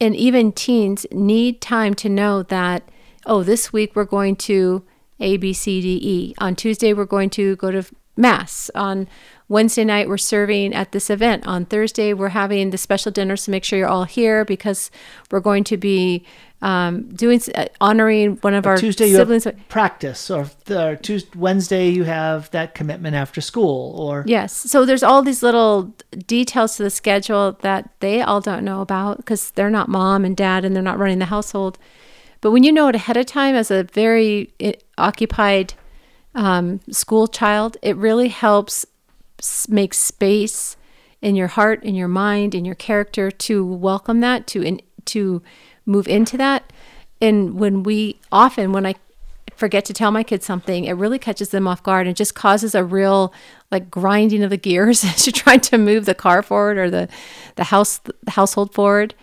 [0.00, 2.88] and even teens need time to know that
[3.26, 4.84] oh, this week we're going to
[5.20, 6.34] A, B, C, D, E.
[6.38, 7.84] On Tuesday we're going to go to
[8.16, 8.70] mass.
[8.74, 9.08] On
[9.48, 11.46] Wednesday night, we're serving at this event.
[11.46, 14.90] On Thursday, we're having the special dinner, so make sure you're all here because
[15.30, 16.24] we're going to be
[16.62, 19.44] um, doing uh, honoring one of our Tuesday siblings.
[19.44, 24.54] You have practice, or the, Tuesday, Wednesday you have that commitment after school, or yes.
[24.54, 25.94] So there's all these little
[26.26, 30.34] details to the schedule that they all don't know about because they're not mom and
[30.34, 31.76] dad and they're not running the household.
[32.40, 35.74] But when you know it ahead of time as a very eh, occupied
[36.34, 38.86] um, school child, it really helps
[39.68, 40.76] make space
[41.20, 45.42] in your heart, in your mind, in your character to welcome that, to in, to
[45.86, 46.72] move into that.
[47.20, 48.94] And when we often, when I
[49.56, 52.74] forget to tell my kids something, it really catches them off guard and just causes
[52.74, 53.32] a real
[53.70, 57.08] like grinding of the gears as you're trying to move the car forward or the
[57.56, 59.14] the house the household forward.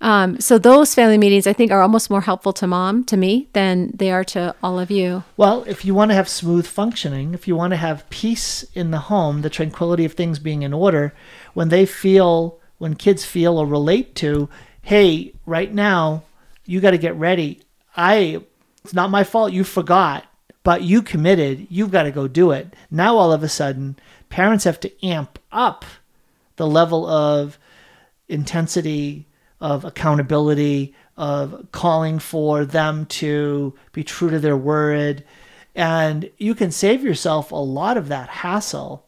[0.00, 3.48] Um, so those family meetings, I think, are almost more helpful to mom, to me,
[3.52, 5.24] than they are to all of you.
[5.36, 8.92] Well, if you want to have smooth functioning, if you want to have peace in
[8.92, 11.14] the home, the tranquility of things being in order,
[11.54, 14.48] when they feel, when kids feel or relate to,
[14.82, 16.22] hey, right now,
[16.64, 17.62] you got to get ready.
[17.96, 18.40] I,
[18.84, 19.52] it's not my fault.
[19.52, 20.24] You forgot,
[20.62, 21.66] but you committed.
[21.70, 22.72] You've got to go do it.
[22.90, 23.96] Now, all of a sudden,
[24.28, 25.84] parents have to amp up
[26.56, 27.58] the level of
[28.28, 29.26] intensity,
[29.60, 35.24] of accountability, of calling for them to be true to their word.
[35.74, 39.04] And you can save yourself a lot of that hassle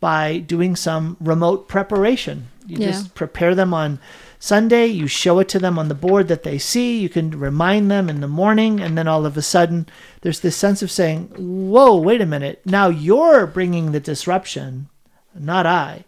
[0.00, 2.48] by doing some remote preparation.
[2.66, 2.86] You Yeah.
[2.88, 3.98] just prepare them on
[4.38, 7.90] Sunday, you show it to them on the board that they see, you can remind
[7.90, 9.86] them in the morning, and then all of a sudden
[10.20, 12.60] there's this sense of saying, Whoa, wait a minute.
[12.66, 14.88] Now you're bringing the disruption,
[15.34, 16.04] not I.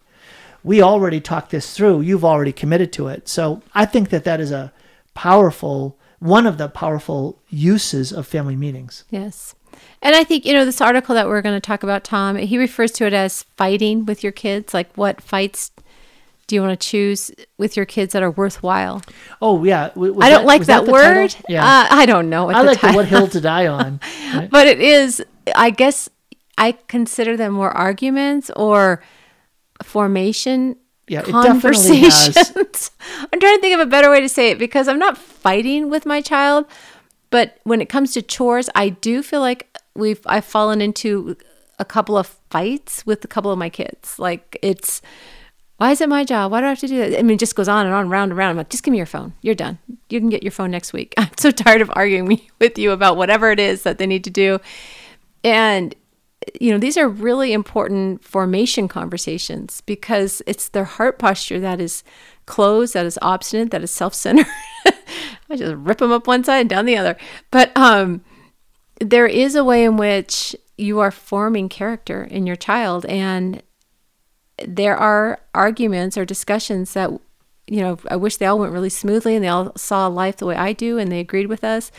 [0.65, 2.03] We already talked this through.
[2.03, 3.29] You've already committed to it.
[3.29, 4.73] So I think that that is a
[5.15, 9.05] powerful, one of the powerful uses of family meetings.
[9.11, 9.55] Yes.
[10.03, 12.59] And I think, you know, this article that we're going to talk about, Tom, he
[12.59, 14.75] refers to it as fighting with your kids.
[14.75, 15.71] Like, what fights
[16.47, 19.03] do you want to choose with your kids that are worthwhile?
[19.43, 19.91] Oh, yeah.
[19.95, 21.31] Was I don't that- like was that, word.
[21.31, 21.45] title?
[21.49, 21.65] Yeah.
[21.65, 22.47] Uh, I don't know.
[22.47, 24.01] What I like the What Hill to Die On.
[24.35, 24.49] right?
[24.51, 25.23] but it is,
[25.55, 26.09] I guess,
[26.57, 29.03] I consider them more arguments or
[29.83, 32.35] formation Yeah, it definitely has.
[32.35, 32.91] conversations.
[33.33, 35.91] I'm trying to think of a better way to say it because I'm not fighting
[35.91, 36.67] with my child,
[37.31, 41.37] but when it comes to chores, I do feel like we've I've fallen into
[41.79, 44.19] a couple of fights with a couple of my kids.
[44.19, 45.01] Like it's
[45.77, 46.51] why is it my job?
[46.51, 47.19] Why do I have to do that?
[47.21, 48.51] I mean, it just goes on and on, round and round.
[48.51, 49.33] I'm like, just give me your phone.
[49.43, 49.79] You're done.
[50.11, 51.15] You can get your phone next week.
[51.19, 54.31] I'm so tired of arguing with you about whatever it is that they need to
[54.31, 54.59] do.
[55.45, 55.95] And
[56.61, 62.05] you know, these are really important formation conversations because it's their heart posture that is
[62.47, 64.47] closed, that is obstinate, that is self-centered.
[65.51, 67.17] I just rip them up one side and down the other.
[67.51, 68.23] But um,
[69.01, 73.63] there is a way in which you are forming character in your child, and
[74.67, 77.11] there are arguments or discussions that
[77.67, 80.47] you know I wish they all went really smoothly and they all saw life the
[80.47, 81.93] way I do and they agreed with us.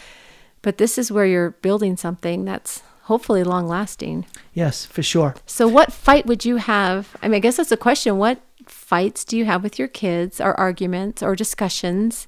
[0.62, 4.24] But this is where you're building something that's hopefully long lasting.
[4.54, 5.36] Yes, for sure.
[5.48, 7.18] So, what fight would you have?
[7.22, 8.20] I mean, I guess that's the question.
[8.20, 12.28] What fights do you have with your kids, or arguments, or discussions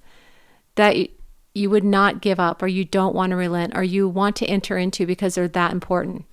[0.75, 0.97] that
[1.53, 4.45] you would not give up, or you don't want to relent, or you want to
[4.47, 6.25] enter into because they're that important?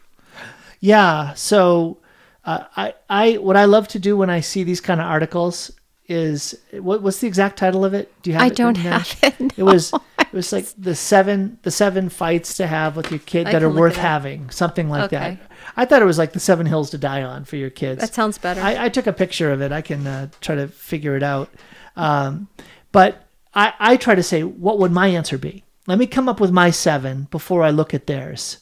[0.80, 1.34] Yeah.
[1.34, 1.98] So,
[2.44, 5.70] uh, I, I, what I love to do when I see these kind of articles
[6.08, 8.10] is what, what's the exact title of it?
[8.22, 8.42] Do you have?
[8.42, 9.52] I don't have it.
[9.58, 10.00] It was, no.
[10.32, 13.62] It was like the seven, the seven fights to have with your kid I that
[13.62, 15.38] are worth having, something like that.
[15.76, 18.00] I thought it was like the seven hills to die on for your kids.
[18.00, 18.60] That sounds better.
[18.60, 19.72] I, I took a picture of it.
[19.72, 21.50] I can uh, try to figure it out.
[21.96, 22.48] Um,
[22.92, 25.64] but I, I try to say, what would my answer be?
[25.86, 28.58] Let me come up with my seven before I look at theirs.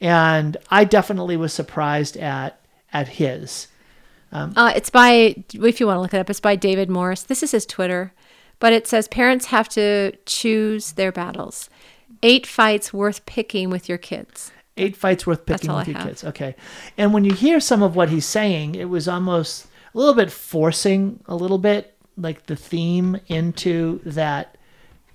[0.00, 2.60] And I definitely was surprised at
[2.92, 3.66] at his.
[4.56, 7.22] Uh, it's by, if you want to look it up, it's by David Morris.
[7.22, 8.12] This is his Twitter,
[8.60, 11.68] but it says parents have to choose their battles.
[12.22, 14.50] Eight fights worth picking with your kids.
[14.76, 16.06] Eight fights worth picking with I your have.
[16.08, 16.24] kids.
[16.24, 16.56] Okay.
[16.96, 20.32] And when you hear some of what he's saying, it was almost a little bit
[20.32, 24.56] forcing a little bit like the theme into that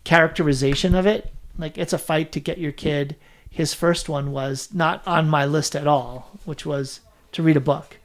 [0.03, 1.33] characterization of it.
[1.57, 3.15] Like it's a fight to get your kid.
[3.49, 7.01] His first one was not on my list at all, which was
[7.33, 7.97] to read a book,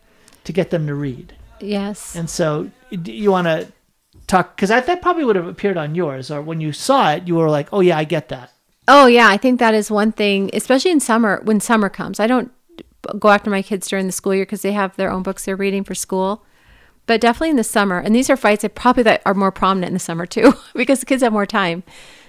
[0.45, 1.35] to get them to read.
[1.61, 2.17] Yes.
[2.17, 3.69] And so d- you want to
[4.27, 7.35] talk because that probably would have appeared on yours, or when you saw it, you
[7.35, 8.53] were like, "Oh yeah, I get that."
[8.87, 12.21] Oh yeah, I think that is one thing, especially in summer when summer comes.
[12.21, 12.51] I don't
[13.19, 15.57] go after my kids during the school year because they have their own books they're
[15.57, 16.45] reading for school.
[17.07, 19.91] But definitely in the summer, and these are fights that probably that are more prominent
[19.91, 21.83] in the summer too, because the kids have more time.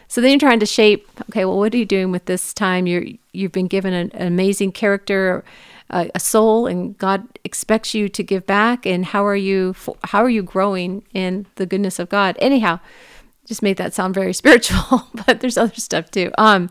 [0.08, 1.08] So then you're trying to shape.
[1.30, 2.88] Okay, well, what are you doing with this time?
[2.88, 5.44] You're you've been given an, an amazing character,
[5.90, 8.86] a, a soul, and God expects you to give back.
[8.86, 9.76] And how are you?
[10.04, 12.36] How are you growing in the goodness of God?
[12.40, 12.80] Anyhow,
[13.46, 16.32] just made that sound very spiritual, but there's other stuff too.
[16.38, 16.70] Um,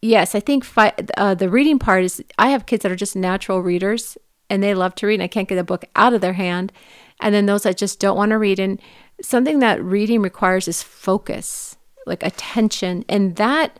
[0.00, 2.22] yes, I think fi- uh, the reading part is.
[2.38, 4.16] I have kids that are just natural readers,
[4.48, 5.14] and they love to read.
[5.14, 6.72] And I can't get a book out of their hand,
[7.20, 8.58] and then those that just don't want to read.
[8.58, 8.80] And
[9.22, 13.78] something that reading requires is focus, like attention, and that.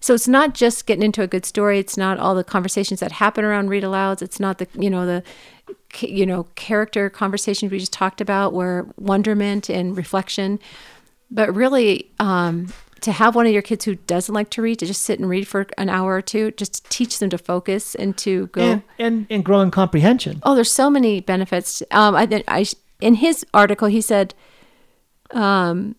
[0.00, 1.78] So it's not just getting into a good story.
[1.78, 4.22] It's not all the conversations that happen around read alouds.
[4.22, 5.22] It's not the you know the
[5.98, 10.58] you know character conversations we just talked about, where wonderment and reflection
[11.30, 14.84] but really um, to have one of your kids who doesn't like to read to
[14.86, 18.16] just sit and read for an hour or two just teach them to focus and
[18.18, 20.40] to go And, and and growing comprehension.
[20.42, 22.66] oh there's so many benefits um, I, I
[23.00, 24.34] in his article he said
[25.30, 25.94] um,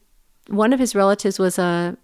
[0.48, 1.98] one of his relatives was a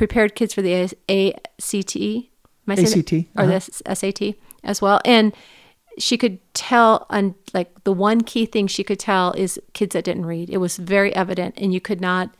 [0.00, 2.24] prepared kids for the ACT Am
[2.66, 3.60] I ACT, or uh-huh.
[3.84, 4.34] the SAT
[4.64, 4.98] as well.
[5.04, 5.34] And
[5.98, 10.04] she could tell on like the one key thing she could tell is kids that
[10.04, 10.48] didn't read.
[10.48, 12.34] It was very evident and you could not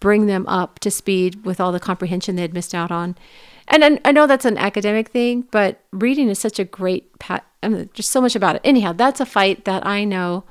[0.00, 3.14] bring them up to speed with all the comprehension they had missed out on.
[3.68, 7.44] And I, I know that's an academic thing but reading is such a great pat
[7.62, 8.62] I mean, just so much about it.
[8.64, 10.44] Anyhow that's a fight that i know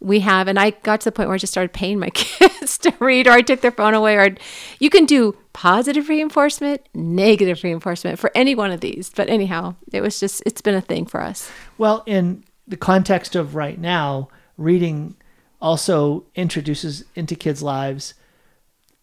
[0.00, 2.78] we have, and I got to the point where I just started paying my kids
[2.78, 4.34] to read, or I took their phone away, or
[4.78, 9.10] you can do positive reinforcement, negative reinforcement for any one of these.
[9.14, 11.50] But anyhow, it was just, it's been a thing for us.
[11.76, 15.16] Well, in the context of right now, reading
[15.60, 18.14] also introduces into kids' lives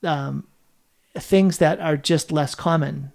[0.03, 0.47] um,
[1.15, 3.11] things that are just less common,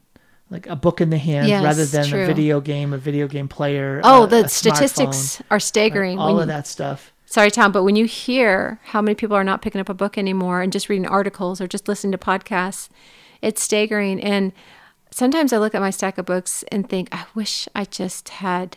[0.50, 2.24] like a book in the hand Yes, rather than true.
[2.24, 4.00] a video game, a video game player.
[4.04, 6.18] Oh, a- the a statistics are staggering.
[6.18, 7.11] all when of you- that stuff.
[7.32, 10.18] Sorry, Tom, but when you hear how many people are not picking up a book
[10.18, 12.90] anymore and just reading articles or just listening to podcasts,
[13.40, 14.22] it's staggering.
[14.22, 14.52] And
[15.10, 18.76] sometimes I look at my stack of books and think, I wish I just had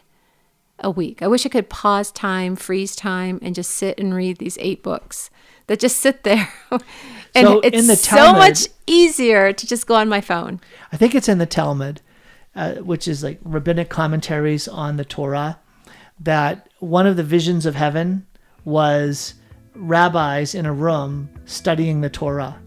[0.80, 1.22] a week.
[1.22, 4.82] I wish I could pause time, freeze time, and just sit and read these eight
[4.82, 5.30] books
[5.68, 6.48] that just sit there.
[6.72, 6.82] and
[7.36, 10.62] So it's the so much easier to just go on my phone.
[10.94, 12.00] I think it's in the Talmud,
[12.56, 15.60] uh, which is like rabbinic commentaries on the Torah,
[16.18, 18.26] that one of the visions of heaven
[18.66, 19.36] was
[19.76, 22.60] rabbis in a room studying the Torah.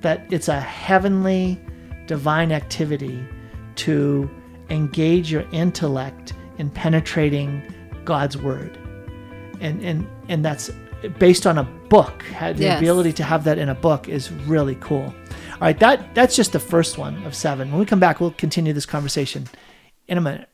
[0.00, 1.60] That it's a heavenly,
[2.06, 3.24] divine activity
[3.76, 4.28] to
[4.70, 7.62] engage your intellect in penetrating
[8.04, 8.76] God's word.
[9.60, 10.70] And, and, and that's
[11.18, 12.24] based on a book.
[12.40, 12.80] The Yes.
[12.80, 15.04] ability to have that in a book is really cool.
[15.52, 17.70] All right, that that's just the first one of seven.
[17.70, 19.48] When we come back, we'll continue this conversation
[20.06, 20.48] in a minute.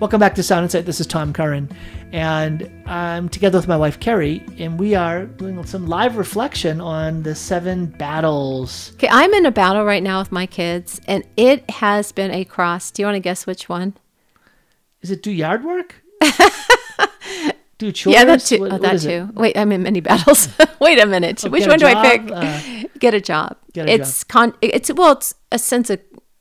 [0.00, 0.86] Welcome back to Sound Insight.
[0.86, 1.68] This is Tom Curran,
[2.12, 7.24] and I'm together with my wife Carrie, and we are doing some live reflection on
[7.24, 8.92] the seven battles.
[8.94, 12.44] Okay, I'm in a battle right now with my kids, and it has been a
[12.44, 12.92] cross.
[12.92, 13.94] Do you want to guess which one?
[15.02, 15.96] Is it do yard work?
[17.78, 18.14] do chores?
[18.14, 18.60] Yeah, that too.
[18.60, 19.08] What- oh, that is it?
[19.26, 19.32] too.
[19.34, 20.48] Wait, I'm in many battles.
[20.80, 21.42] Wait a minute.
[21.42, 22.30] Which one do I pick?
[22.32, 23.56] uh, get a job.
[23.72, 24.54] get a it's con.
[24.60, 25.98] It's well, it's a sense of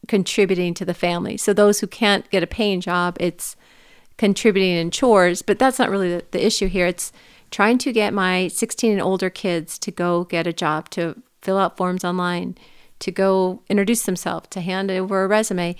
[0.07, 1.37] contributing to the family.
[1.37, 3.55] So those who can't get a paying job, it's
[4.17, 5.41] contributing in chores.
[5.41, 6.87] But that's not really the, the issue here.
[6.87, 7.11] It's
[7.51, 11.57] trying to get my 16 and older kids to go get a job, to fill
[11.57, 12.57] out forms online,
[12.99, 15.75] to go introduce themselves, to hand over a resume.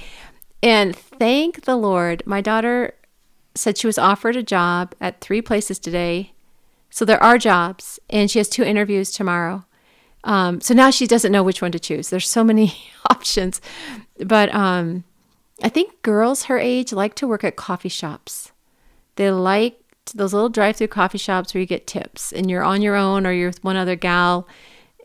[0.63, 2.93] And thank the Lord, my daughter
[3.55, 6.33] said she was offered a job at three places today.
[6.89, 9.65] So there are jobs, and she has two interviews tomorrow.
[10.27, 12.09] Um, so now she doesn't know which one to choose.
[12.09, 12.77] There's so many
[13.09, 13.61] options,
[14.19, 15.05] but um,
[15.63, 18.51] I think girls her age like to work at coffee shops.
[19.15, 19.79] They like
[20.13, 23.31] those little drive-through coffee shops where you get tips, and you're on your own or
[23.31, 24.47] you're with one other gal,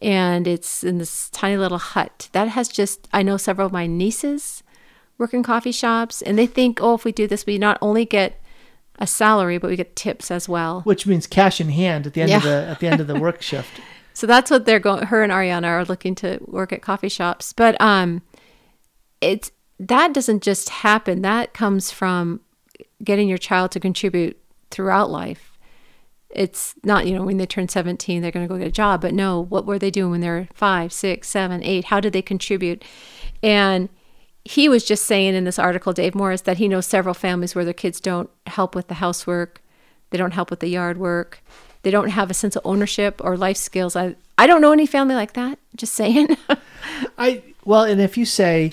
[0.03, 2.29] and it's in this tiny little hut.
[2.33, 4.65] That has just I know several of my nieces
[5.19, 8.05] work in coffee shops, and they think, oh, if we do this, we not only
[8.05, 8.41] get
[8.99, 10.81] a salary, but we get tips as well.
[10.83, 13.21] Which means cash in hand at the end of the at the end of the
[13.21, 13.81] work shift.
[14.15, 15.07] So that's what they're going.
[15.07, 18.23] Her and Ariana are looking to work at coffee shops, but um,
[19.21, 21.23] it's that doesn't just happen.
[21.23, 22.41] That comes from
[23.03, 24.39] getting your child to contribute
[24.71, 25.59] throughout life.
[26.31, 29.01] It's not you know when they turn seventeen they're going to go get a job,
[29.01, 31.87] but no, what were they doing when they're five, six, seven, eight?
[31.87, 32.85] How did they contribute?
[33.43, 33.89] And
[34.45, 37.65] he was just saying in this article, Dave Morris, that he knows several families where
[37.65, 39.63] their kids don't help with the housework,
[40.11, 41.43] they don't help with the yard work,
[41.83, 43.97] they don't have a sense of ownership or life skills.
[43.97, 45.59] I I don't know any family like that.
[45.77, 46.37] Just saying.
[47.19, 48.73] I well, and if you say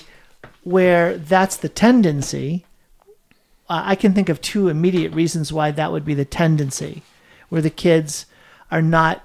[0.62, 2.64] where that's the tendency,
[3.68, 7.02] uh, I can think of two immediate reasons why that would be the tendency,
[7.48, 8.26] where the kids
[8.70, 9.24] are not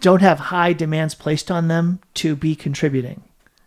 [0.00, 3.22] don't have high demands placed on them to be contributing.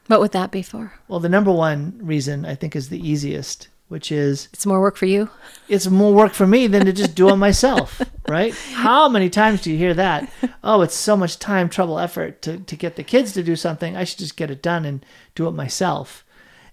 [0.07, 0.93] what would that be for?
[1.07, 4.97] Well, the number one reason I think is the easiest, which is It's more work
[4.97, 5.29] for you.
[5.69, 8.55] it's more work for me than to just do it myself, right?
[8.73, 10.27] How many times do you hear that?
[10.63, 13.95] Oh, it's so much time, trouble, effort to, to get the kids to do something.
[13.95, 16.25] I should just get it done and do it myself.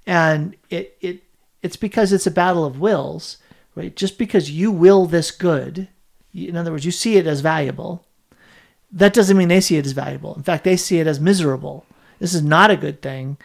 [0.07, 1.25] And it, it
[1.61, 3.37] it's because it's a battle of wills,
[3.75, 3.95] right?
[3.95, 5.89] Just because you will this good,
[6.33, 8.07] in other words, you see it as valuable,
[8.91, 10.35] that doesn't mean they see it as valuable.
[10.37, 11.85] In fact, they see it as miserable.
[12.19, 13.37] This is not a good thing.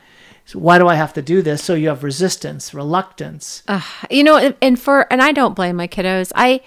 [0.45, 1.63] So why do I have to do this?
[1.63, 3.63] So you have resistance, reluctance.
[4.11, 6.31] you know and, and for and i don't blame my kiddos.
[6.35, 6.61] I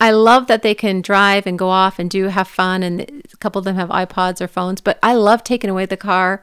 [0.00, 3.00] i love that they can drive and go off and do have fun and
[3.32, 6.42] a couple of them have ipods or phones but i love taking away the car.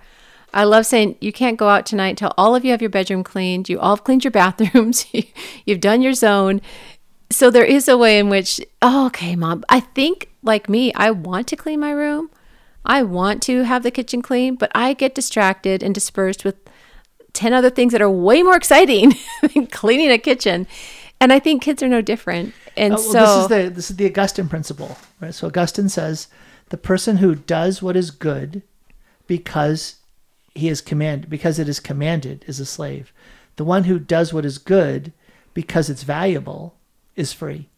[0.54, 3.26] I love saying you can't go out tonight until all of you have your bedroom
[3.26, 3.68] cleaned.
[3.68, 5.06] You all have cleaned your bathrooms.
[5.66, 6.62] You've done your zone.
[7.30, 9.66] So there is a way in which oh, okay mom.
[9.68, 12.30] I think like me i want to clean my room.
[12.86, 16.56] I want to have the kitchen clean but i get distracted and dispersed with
[17.36, 19.14] 10 other things that are way more exciting
[19.54, 20.68] than cleaning a kitchen.
[21.22, 22.54] And I think kids are no different.
[22.76, 25.34] And Oh, well, so this is the this is the Augustine principle, right?
[25.34, 26.28] So Augustine says
[26.70, 28.64] the person who does what is good
[29.28, 29.98] because
[30.54, 33.14] he is commanded because it is commanded is a slave.
[33.56, 35.14] The one who does what is good
[35.54, 36.76] because it's valuable
[37.16, 37.70] is free.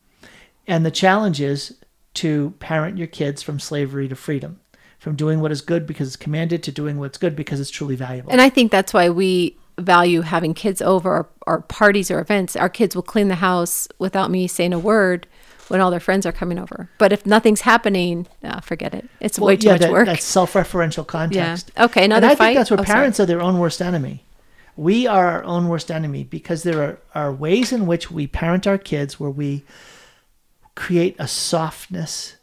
[0.68, 1.76] And the challenge is
[2.16, 4.60] to parent your kids from slavery to freedom,
[4.98, 7.96] from doing what is good because it's commanded to doing what's good because it's truly
[7.96, 8.32] valuable.
[8.32, 12.56] And I think that's why we value having kids over or, or parties or events.
[12.56, 15.28] Our kids will clean the house without me saying a word
[15.68, 16.90] when all their friends are coming over.
[16.98, 19.08] But if nothing's happening, uh, forget it.
[19.20, 20.06] It's way too much that, work.
[20.08, 21.72] That's self-referential context.
[21.76, 21.86] Yeah.
[21.86, 22.06] Okay.
[22.06, 22.46] Another and I fight.
[22.48, 22.96] think that's where Oh, sorry.
[22.96, 24.24] parents are their own worst enemy.
[24.78, 28.66] We are our own worst enemy because there are, are ways in which we parent
[28.66, 29.64] our kids where we
[30.76, 32.37] create a softness,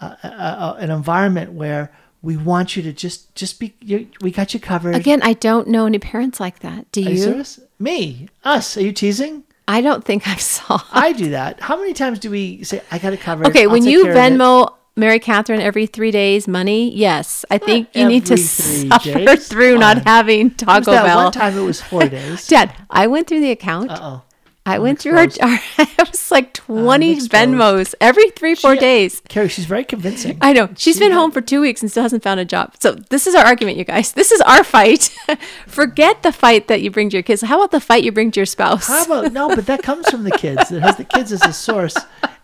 [0.00, 1.92] uh, uh, uh, an environment where
[2.22, 3.74] we want you to just just be.
[3.80, 4.94] You, we got you covered.
[4.94, 6.90] Again, I don't know any parents like that.
[6.92, 7.16] Do you you?
[7.18, 7.60] serious?
[7.78, 8.76] Me, us.
[8.76, 9.44] Are you teasing?
[9.68, 10.80] I don't think I saw.
[10.92, 11.60] I do that.
[11.60, 13.46] How many times do we say, "I got it covered"?
[13.48, 17.44] Okay, I'll when you care of it." Venmo Mary Catherine every three days money, yes,
[17.50, 19.48] I think you need to suffer days.
[19.48, 21.24] through not having Taco Bell.
[21.24, 22.46] one time it was four days.
[22.54, 23.90] Dad, I went through the account.
[23.90, 24.20] Uh
[24.66, 24.70] oh.
[24.72, 25.78] I went through our, exposed.
[25.78, 27.32] our it was like 20 exposed.
[27.32, 29.22] Venmos every three, four She- days.
[29.28, 30.38] Carrie, she's very convincing.
[30.40, 30.68] I know.
[30.76, 32.74] She's See been home for two weeks and still hasn't found a job.
[32.80, 34.12] So this is our argument, you guys.
[34.12, 35.14] This is our fight.
[35.66, 37.42] Forget the fight that you bring to your kids.
[37.42, 38.86] How about the fight you bring to your spouse?
[38.86, 39.54] How about no?
[39.54, 40.70] But that comes from the kids.
[40.72, 41.96] It has the kids as a source,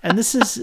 [0.03, 0.59] and this is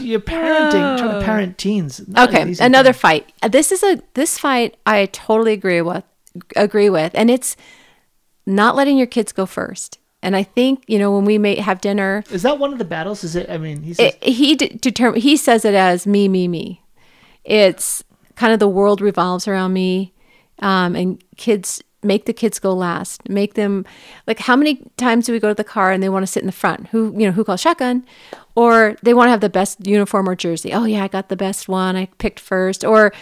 [0.00, 1.22] you're parenting, trying to oh.
[1.22, 2.00] parent teens.
[2.16, 3.00] Okay, another thing.
[3.00, 3.32] fight.
[3.50, 6.04] This is a this fight I totally agree with.
[6.56, 7.56] Agree with, and it's
[8.46, 9.98] not letting your kids go first.
[10.22, 12.84] And I think you know when we may have dinner, Is that one of the
[12.84, 13.24] battles?
[13.24, 13.50] Is it?
[13.50, 16.82] I mean, he says, it, he de- determine he says it as me me me.
[17.44, 18.04] It's
[18.36, 20.12] kind of the world revolves around me
[20.60, 23.28] um, and kids make the kids go last.
[23.28, 23.84] Make them
[24.26, 26.40] like how many times do we go to the car and they want to sit
[26.42, 26.88] in the front?
[26.88, 28.04] Who you know who calls shotgun?
[28.54, 30.72] Or they want to have the best uniform or jersey.
[30.72, 32.84] Oh yeah i got the best one i picked first.
[32.84, 33.12] Or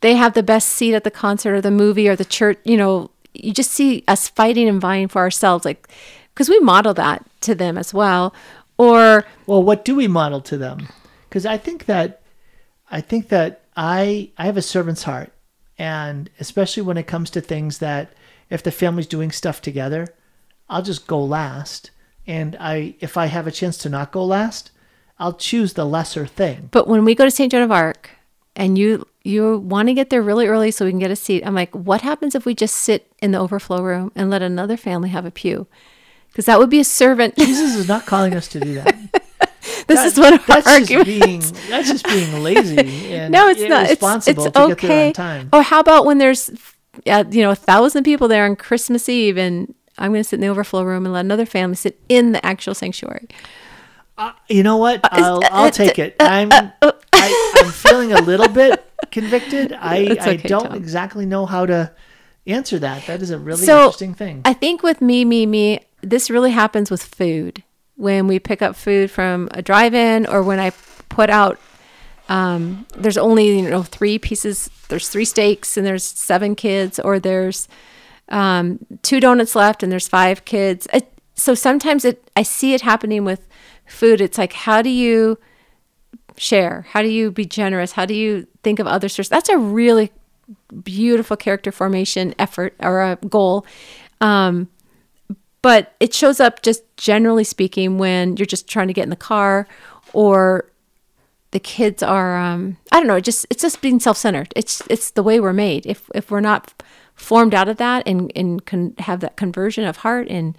[0.00, 2.76] they have the best seat at the concert or the movie or the church you
[2.76, 5.64] know you just see us fighting and vying for ourselves.
[5.64, 5.88] Like
[6.38, 8.32] because we model that to them as well
[8.78, 10.88] or well, what do we model to them?
[11.28, 12.22] Because I think that
[12.90, 15.32] I think that I I have a servant's heart,
[15.76, 18.12] and especially when it comes to things that
[18.48, 20.14] if the family's doing stuff together,
[20.70, 21.90] I'll just go last.
[22.26, 24.70] And I if I have a chance to not go last,
[25.18, 26.68] I'll choose the lesser thing.
[26.70, 27.50] But when we go to St.
[27.50, 28.10] Joan of Arc
[28.54, 31.44] and you you want to get there really early so we can get a seat,
[31.44, 34.76] I'm like, what happens if we just sit in the overflow room and let another
[34.76, 35.66] family have a pew?
[36.38, 37.34] Because that would be a servant.
[37.36, 38.96] Jesus is not calling us to do that.
[39.88, 41.50] this That- is one of our that's just arguments.
[41.50, 42.78] being that's just being lazy
[43.12, 43.90] and no, it's not.
[43.90, 44.74] It's, it's to okay.
[44.74, 45.48] get there on time.
[45.52, 46.48] Or how about when there's,
[47.08, 50.36] uh, you know, a thousand people there on Christmas Eve, and I'm going to sit
[50.36, 53.26] in the overflow room and let another family sit in the actual sanctuary.
[54.16, 55.04] Uh, you know what?
[55.06, 56.14] Uh, I'll I'll uh, take it.
[56.20, 59.72] Uh, I'm I, I'm feeling a little bit convicted.
[59.72, 60.76] I It's I don't Tom.
[60.76, 61.90] exactly know how to
[62.46, 63.08] answer that.
[63.08, 64.42] That is a really So, interesting thing.
[64.44, 67.62] I think with me, me, me, this really happens with food.
[67.96, 70.70] When we pick up food from a drive-in, or when I
[71.08, 71.58] put out,
[72.28, 74.70] um, there's only you know three pieces.
[74.88, 77.66] There's three steaks, and there's seven kids, or there's
[78.28, 80.86] um, two donuts left, and there's five kids.
[80.92, 83.46] It, so sometimes it, I see it happening with
[83.86, 84.20] food.
[84.20, 85.38] It's like, how do you
[86.36, 86.86] share?
[86.90, 87.92] How do you be generous?
[87.92, 89.30] How do you think of others first?
[89.30, 90.12] That's a really
[90.82, 93.66] beautiful character formation effort or a goal.
[94.20, 94.68] Um,
[95.62, 99.16] but it shows up just generally speaking when you're just trying to get in the
[99.16, 99.66] car
[100.12, 100.70] or
[101.50, 104.52] the kids are um, I don't know, it just it's just being self-centered.
[104.54, 105.86] It's it's the way we're made.
[105.86, 106.82] If if we're not
[107.14, 110.56] formed out of that and and can have that conversion of heart and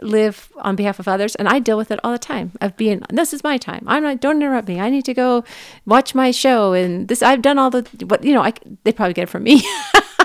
[0.00, 3.02] live on behalf of others and I deal with it all the time of being
[3.08, 5.44] this is my time I'm not don't interrupt me I need to go
[5.86, 8.52] watch my show and this I've done all the what you know I
[8.84, 9.64] they probably get it from me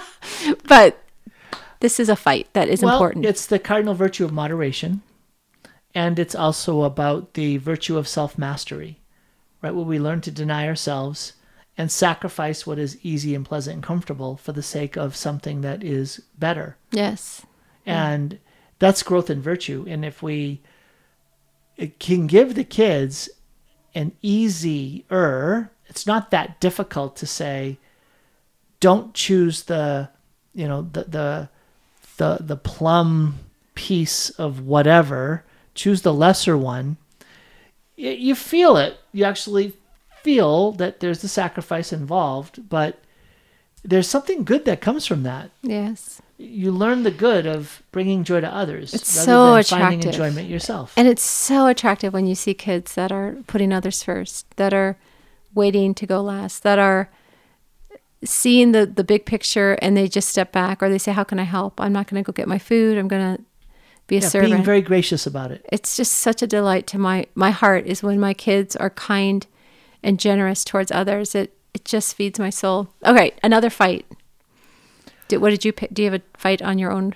[0.67, 0.99] but
[1.79, 5.01] this is a fight that is well, important it's the cardinal virtue of moderation,
[5.93, 8.99] and it's also about the virtue of self mastery,
[9.61, 9.73] right?
[9.73, 11.33] Where we learn to deny ourselves
[11.77, 15.83] and sacrifice what is easy and pleasant and comfortable for the sake of something that
[15.83, 16.75] is better.
[16.91, 17.45] yes
[17.85, 18.39] and
[18.79, 20.61] that's growth in virtue and if we
[21.99, 23.29] can give the kids
[23.95, 27.77] an easier it's not that difficult to say
[28.79, 30.09] don't choose the
[30.53, 31.49] you know the the
[32.17, 33.39] the, the plum
[33.75, 35.43] piece of whatever
[35.75, 36.97] choose the lesser one
[37.99, 38.99] you feel it.
[39.11, 39.73] You actually
[40.21, 42.99] feel that there's the sacrifice involved but
[43.83, 45.51] there's something good that comes from that.
[45.61, 46.21] Yes.
[46.37, 50.49] You learn the good of bringing joy to others It's rather so than finding enjoyment
[50.49, 50.93] yourself.
[50.97, 54.97] And it's so attractive when you see kids that are putting others first, that are
[55.53, 57.09] waiting to go last, that are
[58.23, 61.39] seeing the, the big picture and they just step back or they say, How can
[61.39, 61.79] I help?
[61.79, 62.97] I'm not going to go get my food.
[62.97, 63.43] I'm going to
[64.07, 64.53] be a Yeah, servant.
[64.53, 65.65] being very gracious about it.
[65.71, 69.45] it's just such a delight to my my heart is when my kids are kind
[70.01, 71.35] and generous towards others.
[71.35, 72.89] It it just feeds my soul.
[73.05, 74.05] Okay, another fight.
[75.27, 75.93] Did, what did you pick?
[75.93, 77.13] Do you have a fight on your own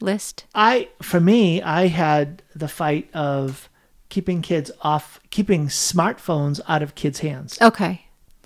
[0.00, 0.44] list?
[0.54, 3.68] I for me, I had the fight of
[4.10, 7.58] keeping kids off, keeping smartphones out of kids' hands.
[7.60, 8.03] Okay,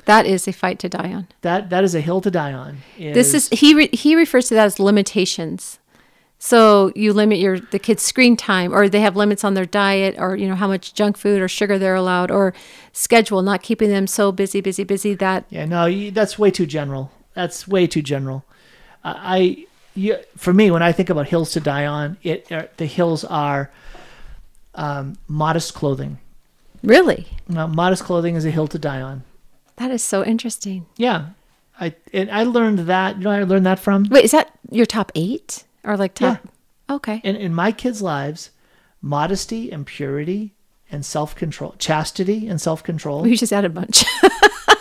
[0.09, 1.29] that is a fight to die on.
[1.43, 2.79] That that is a hill to die on.
[2.97, 5.79] This is he re, he refers to that as limitations.
[6.39, 10.15] So you limit your the kids' screen time, or they have limits on their diet,
[10.17, 12.55] or you know how much junk food or sugar they're allowed, or
[12.93, 15.67] schedule, not keeping them so busy, busy, busy that yeah.
[15.67, 17.13] No, that's way too general.
[17.35, 18.45] That's way too general.
[19.05, 22.69] Uh, I you, for me, when I think about hills to die on, it uh,
[22.79, 23.71] the hills are
[24.75, 26.17] um, modest clothing.
[26.83, 29.25] really Now, modest clothing is a hill to die on.
[29.79, 30.87] That is so interesting.
[30.97, 31.31] Yeah,
[31.81, 33.17] I and I learned that.
[33.19, 34.05] You know, I learned that from.
[34.11, 36.41] Wait, is that your top eight or like top?
[36.45, 36.51] Yeah.
[36.97, 37.21] Okay.
[37.23, 38.51] in, in my kids' lives,
[39.03, 40.55] modesty and purity
[40.91, 43.23] and self control, chastity and self control.
[43.23, 44.05] We just added a bunch.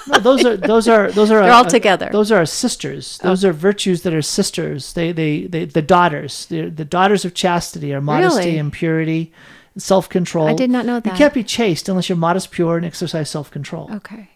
[0.09, 2.09] No, those are those are those are They're all uh, together.
[2.11, 3.17] Those are sisters.
[3.19, 4.93] Those are virtues that are sisters.
[4.93, 6.45] They they, they the daughters.
[6.45, 8.57] They're, the daughters of chastity are modesty Really?
[8.57, 9.33] and purity,
[9.77, 10.47] self control.
[10.47, 11.11] I did not know that.
[11.11, 13.89] You can't be chaste unless you're modest, pure, and exercise self control.
[13.95, 14.29] okay.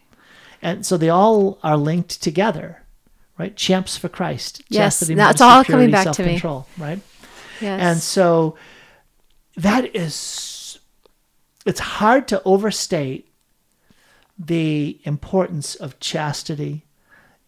[0.62, 2.84] And so they all are linked together,
[3.38, 3.56] right?
[3.56, 4.62] Champs for Christ.
[4.70, 6.38] Yes, chastity, that's all coming back to me.
[6.40, 7.00] self-control, Right.
[7.60, 7.82] Yes.
[7.82, 8.56] And so
[9.56, 10.80] that is,
[11.66, 13.32] it's hard to overstate
[14.38, 16.86] the importance of chastity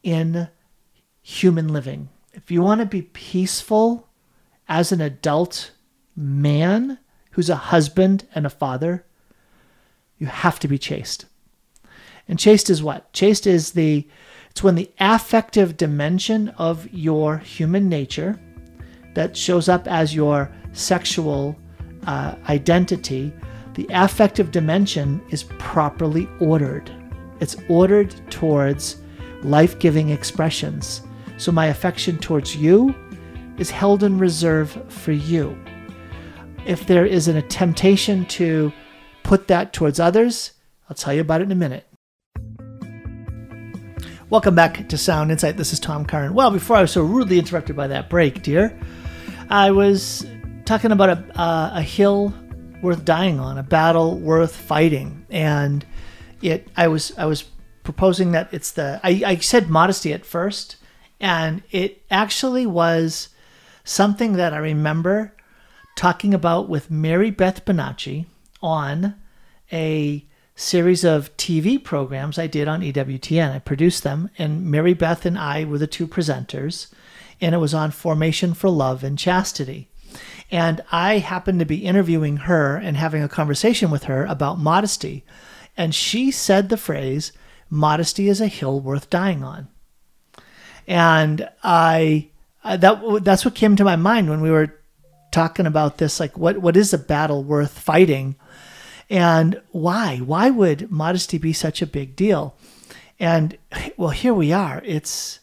[0.04, 0.50] in
[1.22, 2.10] human living.
[2.34, 4.08] If you want to be peaceful
[4.68, 5.72] as an adult
[6.16, 7.00] man
[7.32, 9.06] who's a husband and a father,
[10.18, 11.26] you have to be chaste.
[12.28, 13.12] And chaste is what?
[13.14, 14.08] Chaste is the,
[14.50, 18.40] it's when the affective dimension of your human nature
[19.14, 21.56] that shows up as your sexual
[22.08, 23.34] uh, identity,
[23.76, 26.92] the affective dimension is properly ordered.
[27.40, 28.98] It's ordered towards
[29.42, 31.02] life giving expressions.
[31.38, 32.96] So my affection towards you
[33.58, 35.58] is held in reserve for you.
[36.66, 38.72] If there is a temptation to
[39.24, 40.54] put that towards others,
[40.90, 41.86] I'll tell you about it in a minute.
[44.34, 45.58] Welcome back to Sound Insight.
[45.58, 46.34] This is Tom Curran.
[46.34, 48.76] Well, before I was so rudely interrupted by that break, dear,
[49.48, 50.26] I was
[50.66, 52.34] talking about a, uh, a hill
[52.82, 55.86] worth dying on, a battle worth fighting, and
[56.42, 56.68] it.
[56.76, 57.44] I was I was
[57.84, 59.00] proposing that it's the.
[59.04, 60.78] I, I said modesty at first,
[61.20, 63.30] and it actually was
[63.84, 65.36] something that I remember
[65.96, 68.26] talking about with Mary Beth Bonacci
[68.64, 69.14] on
[69.72, 70.26] a
[70.56, 73.54] series of TV programs I did on EWTN.
[73.54, 76.88] I produced them, and Mary Beth and I were the two presenters,
[77.42, 79.90] and it was on formation for love and chastity.
[80.52, 85.26] And I happened to be interviewing her and having a conversation with her about modesty,
[85.76, 87.32] and she said the phrase,
[87.70, 89.70] "Modesty is a hill worth dying on."
[90.88, 92.30] And I
[92.64, 94.80] that that's what came to my mind when we were
[95.32, 98.36] talking about this like what what is a battle worth fighting
[99.10, 100.18] and why?
[100.18, 102.56] Why would modesty be such a big deal?
[103.20, 103.58] And
[103.98, 104.82] well here we are.
[104.86, 105.40] It's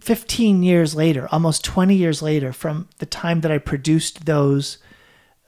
[0.00, 4.78] 15 years later almost 20 years later from the time that i produced those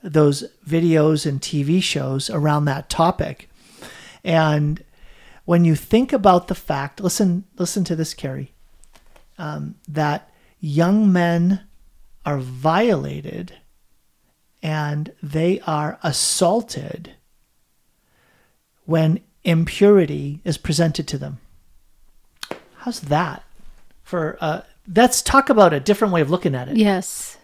[0.03, 3.49] those videos and tv shows around that topic.
[4.23, 4.83] And
[5.45, 8.53] when you think about the fact listen listen to this carrie
[9.39, 10.31] um, that
[10.61, 11.61] young men
[12.25, 13.55] are violated
[14.65, 17.13] and they are assaulted
[18.87, 21.39] when impurity is presented to them.
[22.79, 23.45] How's that?
[24.03, 24.63] For uh,
[24.93, 26.79] let's talk about a different way of looking at it.
[26.79, 27.37] yes.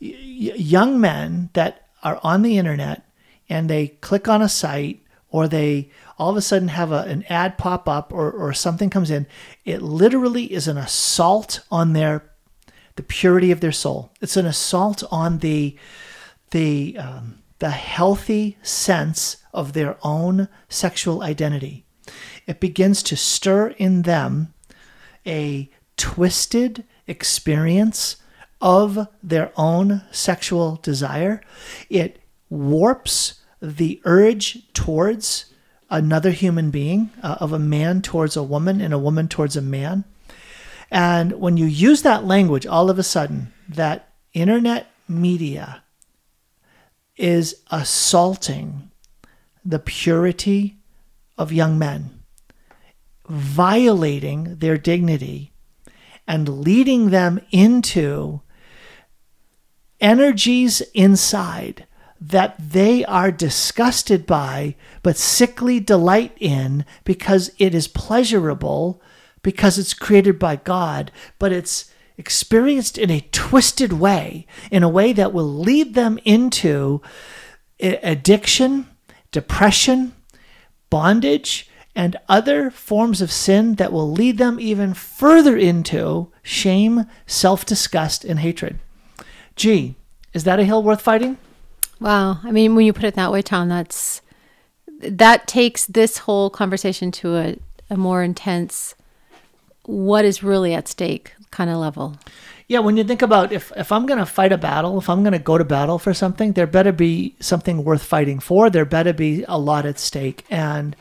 [0.00, 3.08] Y- young men that are on the internet
[3.48, 7.24] and they click on a site or they all of a sudden have a, an
[7.30, 9.26] ad pop up or, or something comes in,
[9.64, 12.30] it literally is an assault on their
[12.96, 14.12] the purity of their soul.
[14.20, 15.76] It's an assault on the
[16.54, 21.84] the um, the healthy sense of their own sexual identity.
[22.46, 24.54] It begins to stir in them
[25.26, 28.16] a twisted experience
[28.60, 31.40] of their own sexual desire.
[31.90, 35.46] It warps the urge towards
[35.90, 39.62] another human being, uh, of a man towards a woman and a woman towards a
[39.62, 40.04] man.
[40.90, 45.83] And when you use that language, all of a sudden, that internet media
[47.16, 48.90] is assaulting
[49.64, 50.76] the purity
[51.38, 52.22] of young men,
[53.28, 55.52] violating their dignity,
[56.26, 58.40] and leading them into
[60.00, 61.86] energies inside
[62.20, 69.02] that they are disgusted by, but sickly delight in because it is pleasurable,
[69.42, 75.12] because it's created by God, but it's experienced in a twisted way, in a way
[75.12, 77.00] that will lead them into
[77.80, 78.86] addiction,
[79.32, 80.14] depression,
[80.90, 87.64] bondage, and other forms of sin that will lead them even further into shame, self
[87.64, 88.78] disgust, and hatred.
[89.56, 89.94] Gee,
[90.32, 91.38] is that a hill worth fighting?
[92.00, 92.40] Wow.
[92.42, 94.20] I mean, when you put it that way, Tom, that's
[95.00, 97.56] that takes this whole conversation to a,
[97.90, 98.94] a more intense
[99.84, 102.16] what is really at stake kind of level.
[102.66, 105.22] Yeah, when you think about if, if I'm going to fight a battle, if I'm
[105.22, 108.68] going to go to battle for something, there better be something worth fighting for.
[108.68, 110.44] There better be a lot at stake.
[110.50, 110.96] And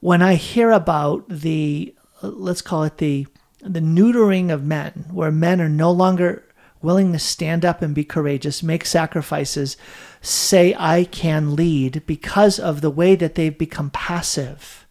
[0.00, 3.26] when I hear about the, let's call it the,
[3.60, 6.44] the neutering of men, where men are no longer
[6.80, 9.76] willing to stand up and be courageous, make sacrifices,
[10.22, 14.86] say, I can lead because of the way that they've become passive,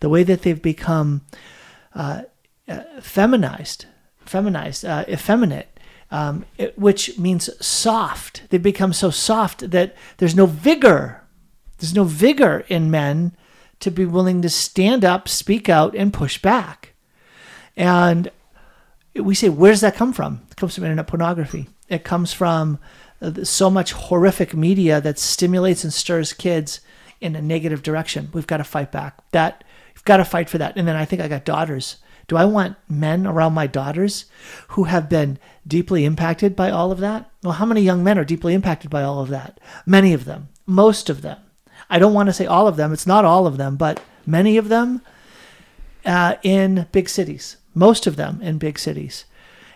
[0.00, 1.22] the way that they've become
[1.94, 2.22] uh,
[2.68, 3.86] uh, feminized,
[4.28, 5.68] feminized, uh, effeminate.
[6.10, 8.48] Um, it, which means soft.
[8.48, 11.22] They become so soft that there's no vigor.
[11.76, 13.36] There's no vigor in men
[13.80, 16.94] to be willing to stand up, speak out, and push back.
[17.76, 18.30] And
[19.14, 20.40] we say, where does that come from?
[20.50, 21.68] It comes from internet pornography.
[21.88, 22.78] It comes from
[23.20, 26.80] uh, so much horrific media that stimulates and stirs kids
[27.20, 28.30] in a negative direction.
[28.32, 29.18] We've got to fight back.
[29.32, 29.62] That
[29.94, 30.76] you've got to fight for that.
[30.76, 31.98] And then I think I got daughters.
[32.28, 34.26] Do I want men around my daughters
[34.68, 37.30] who have been deeply impacted by all of that?
[37.42, 39.58] Well, how many young men are deeply impacted by all of that?
[39.84, 41.38] Many of them, most of them.
[41.90, 42.92] I don't want to say all of them.
[42.92, 45.00] It's not all of them, but many of them
[46.04, 49.24] uh, in big cities most of them in big cities.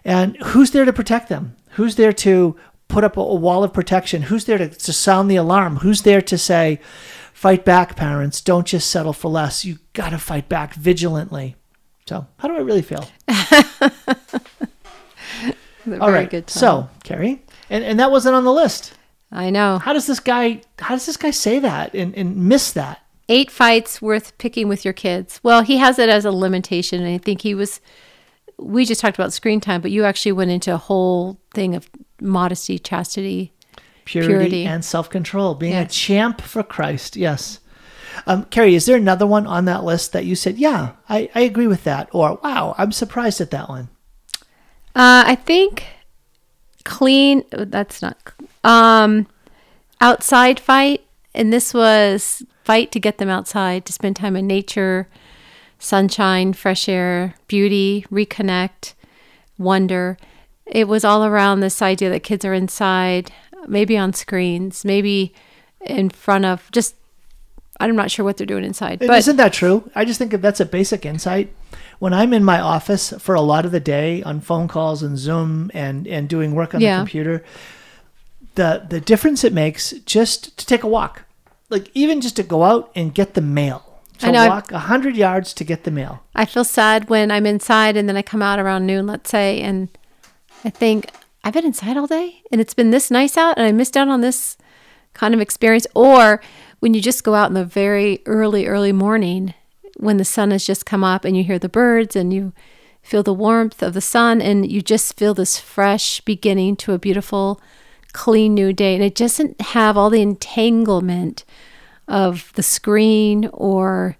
[0.04, 1.56] And who's there to protect them?
[1.70, 2.56] Who's there to
[2.88, 4.22] put up a, wall of protection?
[4.22, 5.76] Who's there to, to sound the alarm?
[5.76, 6.80] Who's there to say,
[7.32, 8.40] fight back, parents?
[8.40, 9.64] Don't just settle for less.
[9.64, 11.54] You got to fight back vigilantly.
[12.08, 13.06] So, how do I really feel?
[16.00, 16.30] All right.
[16.30, 18.94] Good so, Carrie, and, and that wasn't on the list.
[19.30, 19.78] I know.
[19.78, 20.62] How does this guy?
[20.78, 23.02] How does this guy say that and, and miss that?
[23.28, 25.40] eight fights worth picking with your kids.
[25.42, 27.02] Well, he has it as a limitation.
[27.02, 27.80] And I think he was,
[28.58, 31.88] we just talked about screen time, but you actually went into a whole thing of
[32.20, 33.52] modesty, chastity,
[34.04, 34.66] purity, purity.
[34.66, 35.90] and self control, being yes.
[35.90, 37.16] a champ for Christ.
[37.16, 37.60] Yes.
[38.26, 41.40] Um, Carrie, is there another one on that list that you said, yeah, I, I
[41.40, 42.08] agree with that?
[42.12, 43.88] Or, wow, I'm surprised at that one?
[44.94, 45.86] Uh, I think
[46.84, 48.16] clean, that's not,
[48.64, 49.26] um,
[50.00, 51.04] outside fight.
[51.34, 55.08] And this was fight to get them outside to spend time in nature,
[55.78, 58.94] sunshine, fresh air, beauty, reconnect,
[59.58, 60.18] wonder.
[60.66, 63.32] It was all around this idea that kids are inside,
[63.66, 65.34] maybe on screens, maybe
[65.80, 66.94] in front of just
[67.90, 68.98] I'm not sure what they're doing inside.
[69.00, 69.90] But isn't that true?
[69.94, 71.54] I just think that's a basic insight.
[71.98, 75.16] When I'm in my office for a lot of the day on phone calls and
[75.16, 76.96] Zoom and and doing work on yeah.
[76.96, 77.44] the computer,
[78.54, 81.24] the the difference it makes just to take a walk
[81.72, 84.00] like even just to go out and get the mail.
[84.18, 86.22] To I know, walk a hundred yards to get the mail.
[86.34, 89.60] I feel sad when I'm inside and then I come out around noon, let's say,
[89.60, 89.88] and
[90.64, 91.10] I think
[91.42, 94.08] I've been inside all day and it's been this nice out and I missed out
[94.08, 94.58] on this
[95.14, 95.86] kind of experience.
[95.94, 96.42] Or
[96.82, 99.54] when you just go out in the very early, early morning
[99.98, 102.52] when the sun has just come up and you hear the birds and you
[103.02, 106.98] feel the warmth of the sun and you just feel this fresh beginning to a
[106.98, 107.60] beautiful
[108.12, 111.44] clean new day and it doesn't have all the entanglement
[112.08, 114.16] of the screen or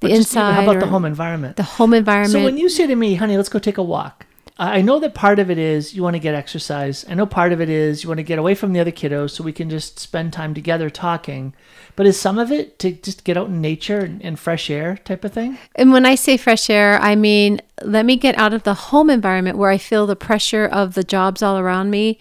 [0.00, 0.52] the inside.
[0.52, 1.56] How about the home environment?
[1.56, 2.32] The home environment.
[2.32, 4.26] So when you say to me, honey, let's go take a walk,
[4.64, 7.04] I know that part of it is you want to get exercise.
[7.08, 9.30] I know part of it is you want to get away from the other kiddos
[9.30, 11.54] so we can just spend time together talking.
[11.96, 15.24] But is some of it to just get out in nature and, fresh air type
[15.24, 15.58] of thing?
[15.74, 19.10] And when I say fresh air, I mean let me get out of the home
[19.10, 22.18] environment where I feel the pressure of the jobs all around me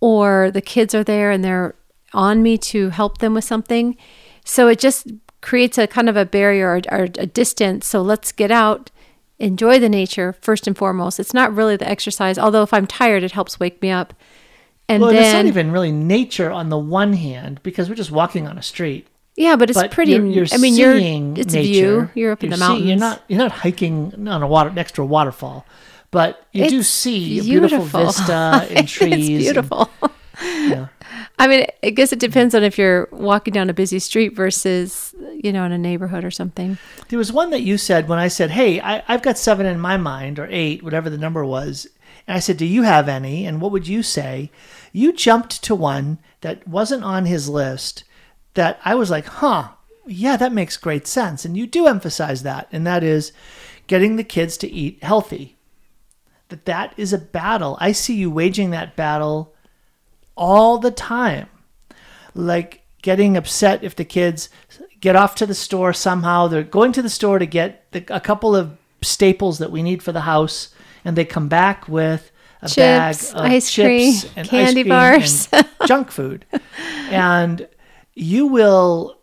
[0.00, 1.74] or the kids are there and they're
[2.12, 3.96] on me to help them with something.
[4.44, 5.08] So it just
[5.40, 7.86] creates a kind of a barrier or, or, a distance.
[7.86, 8.90] So let's get out,
[9.38, 11.18] enjoy the nature first and foremost.
[11.20, 14.14] It's not really the exercise, although if I'm tired, it helps wake me up.
[14.88, 18.10] And well, then, it's not even really nature on the one hand because we're just
[18.10, 19.08] walking on a street.
[19.36, 20.12] Yeah, but it's but pretty.
[20.12, 21.66] You're, you're I mean, you're seeing it's nature.
[21.66, 22.10] view.
[22.14, 22.86] You're up in the mountains.
[22.86, 23.22] you're not.
[23.28, 25.66] You're not hiking on a water next to a waterfall
[26.14, 27.78] but you it's do see beautiful.
[27.78, 29.28] a beautiful vista and trees.
[29.30, 29.90] it's beautiful.
[30.00, 30.12] And,
[30.70, 30.88] yeah.
[31.38, 35.14] I mean, I guess it depends on if you're walking down a busy street versus,
[35.42, 36.78] you know, in a neighborhood or something.
[37.08, 39.80] There was one that you said when I said, Hey, I, have got seven in
[39.80, 41.88] my mind, or eight, whatever the number was.
[42.26, 43.46] And I said, Do you have any?
[43.46, 44.50] And what would you say?
[44.94, 48.04] you jumped to one that wasn't on his list
[48.54, 49.70] that I was like, huh,
[50.06, 51.44] yeah, that makes great sense.
[51.44, 53.32] And you do emphasize that, and that is
[53.88, 55.56] getting the kids to eat healthy.
[56.48, 57.76] That that is a battle.
[57.80, 59.53] I see you waging that battle
[60.36, 61.48] all the time.
[62.34, 64.48] Like getting upset if the kids
[65.00, 66.48] get off to the store somehow.
[66.48, 70.02] They're going to the store to get the, a couple of staples that we need
[70.02, 70.74] for the house,
[71.04, 72.32] and they come back with
[72.62, 75.48] a Chips, bag of ice chips cream, and candy ice cream bars.
[75.86, 76.46] junk food,
[77.10, 77.68] and
[78.14, 79.18] you will.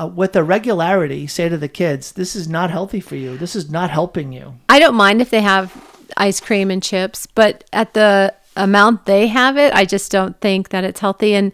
[0.00, 3.36] Uh, with a regularity, say to the kids, "This is not healthy for you.
[3.36, 5.74] This is not helping you." I don't mind if they have
[6.16, 10.68] ice cream and chips, but at the amount they have it, I just don't think
[10.70, 11.52] that it's healthy and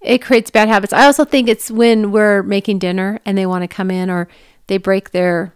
[0.00, 0.92] it creates bad habits.
[0.92, 4.28] I also think it's when we're making dinner and they want to come in or
[4.66, 5.54] they break their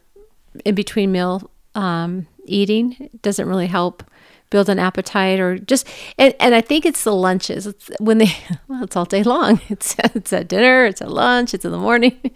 [0.64, 2.96] in between meal um, eating.
[2.98, 4.02] It doesn't really help
[4.50, 5.86] build an appetite or just
[6.16, 7.66] and, and I think it's the lunches.
[7.66, 8.32] It's when they
[8.68, 9.60] well, it's all day long.
[9.68, 12.18] It's it's at dinner, it's at lunch, it's in the morning.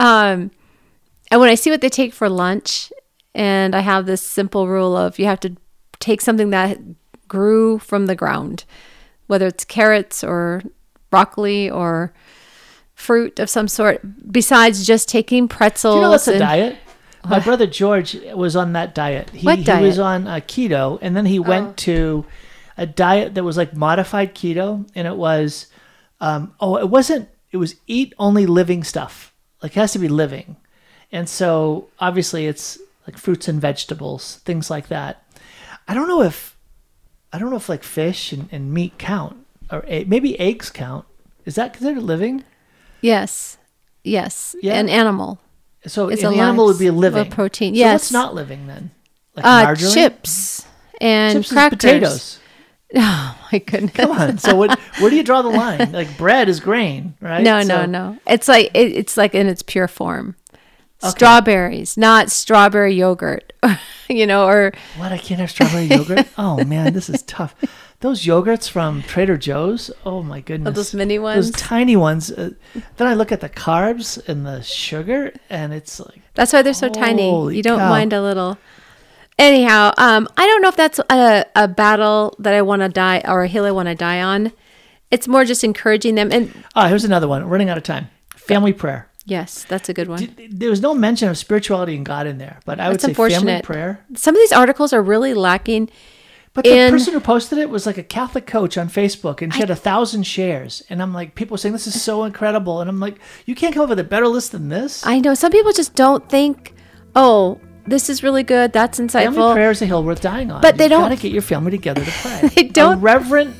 [0.00, 0.50] Um,
[1.30, 2.92] and when I see what they take for lunch,
[3.32, 5.56] and I have this simple rule of you have to
[6.00, 6.78] take something that
[7.34, 8.64] grew from the ground,
[9.26, 10.62] whether it's carrots or
[11.10, 12.12] broccoli or
[12.94, 15.94] fruit of some sort, besides just taking pretzels.
[15.94, 16.76] Do you know that's a diet?
[17.28, 19.30] My brother George was on that diet.
[19.30, 19.82] He, What diet?
[19.82, 19.86] Oh.
[19.86, 22.24] was on uh, keto, and then he went to
[22.76, 25.66] a diet that was like modified keto, and it was,
[26.20, 27.28] um, oh, it wasn't.
[27.50, 29.32] It was eat only living stuff.
[29.62, 30.56] Like it has to be living,
[31.10, 35.24] and so obviously it's like fruits and vegetables, things like that.
[35.88, 36.53] I don't know if,
[37.34, 39.36] I don't know if like fish and, and meat count,
[39.70, 41.04] or maybe eggs count.
[41.44, 42.44] Is that considered living?
[43.00, 43.58] Yes,
[44.04, 44.74] yes, Yeah.
[44.74, 45.40] an animal.
[45.86, 47.26] So an a animal would be living.
[47.26, 47.92] a protein, So yes.
[47.94, 48.92] what's not living then?
[49.36, 49.92] Like Uh, margarine?
[49.92, 50.64] chips
[51.00, 51.76] and Chips crackers.
[51.76, 52.38] potatoes.
[52.96, 53.90] Oh my goodness!
[53.92, 54.38] Come on.
[54.38, 55.90] So what, where do you draw the line?
[56.00, 57.42] Like bread is grain, right?
[57.42, 58.18] No, So- no, no.
[58.28, 60.36] It's like it, it's like in its pure form.
[61.02, 63.52] Strawberries, not strawberry yogurt,
[64.08, 65.12] you know, or What?
[65.12, 66.26] I can't have strawberry yogurt?
[66.38, 67.54] Oh man, this is tough.
[68.00, 69.90] Those yogurts from Trader Joe's.
[70.04, 70.74] Oh my goodness.
[70.74, 72.30] those mini ones, Those tiny ones.
[72.30, 72.50] Uh,
[72.96, 76.74] then I look at the carbs and the sugar, and it's like That's why they're
[76.74, 77.30] so tiny.
[77.54, 77.88] You don't cow.
[77.90, 78.58] mind a little.
[79.38, 83.20] Anyhow, um, I don't know if that's a, a battle that I want to die
[83.26, 84.52] or a hill I want to die on.
[85.10, 86.30] It's more just encouraging them.
[86.30, 87.44] And oh, here's another one.
[87.48, 88.08] Running out of time.
[88.36, 89.08] Family prayer.
[89.24, 90.34] Yes, that's a good one.
[90.50, 93.28] There was no mention of spirituality and God in there, but I would That's say
[93.30, 94.04] family prayer.
[94.14, 95.90] Some of these articles are really lacking.
[96.52, 99.52] But the in- person who posted it was like a Catholic coach on Facebook, and
[99.52, 100.84] she had a thousand shares.
[100.88, 103.74] And I'm like, people are saying this is so incredible, and I'm like, you can't
[103.74, 105.04] come up with a better list than this.
[105.04, 106.72] I know some people just don't think,
[107.16, 107.58] oh,
[107.88, 108.72] this is really good.
[108.72, 109.34] That's insightful.
[109.34, 110.62] family prayer is a hill worth dying on.
[110.62, 112.48] But they You've don't- Got to get your family together to pray.
[112.54, 113.56] They don't- A reverent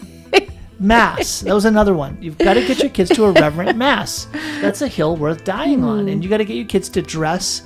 [0.85, 1.41] mass.
[1.41, 2.19] That was another one.
[2.21, 4.29] You've got to get your kids to a reverent mass.
[4.61, 6.09] That's a hill worth dying on, Hmm.
[6.09, 7.63] and you got to get your kids to dress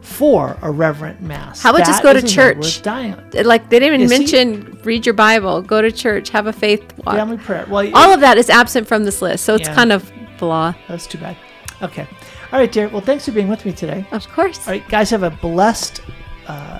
[0.00, 1.62] for a reverent mass.
[1.62, 2.56] How about just go to is a hill church?
[2.64, 3.30] worth dying on.
[3.44, 7.14] Like they didn't even mention read your Bible, go to church, have a faith walk.
[7.16, 7.66] Family prayer.
[7.68, 9.74] Well, All of that is absent from this list, so it's Yeah.
[9.74, 10.74] kind of blah.
[10.88, 11.36] that's too bad.
[11.82, 12.06] Okay.
[12.52, 12.88] All right, dear.
[12.88, 14.04] Well, thanks for being with me today.
[14.12, 14.66] Of course.
[14.66, 16.00] All right, guys, have a blessed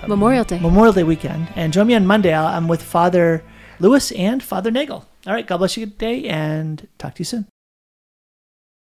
[0.07, 0.59] Memorial Day.
[0.59, 1.47] Memorial Day weekend.
[1.55, 2.33] And join me on Monday.
[2.35, 3.41] I'm with Father
[3.79, 5.05] Lewis and Father Nagel.
[5.25, 7.47] All right, God bless you today and talk to you soon.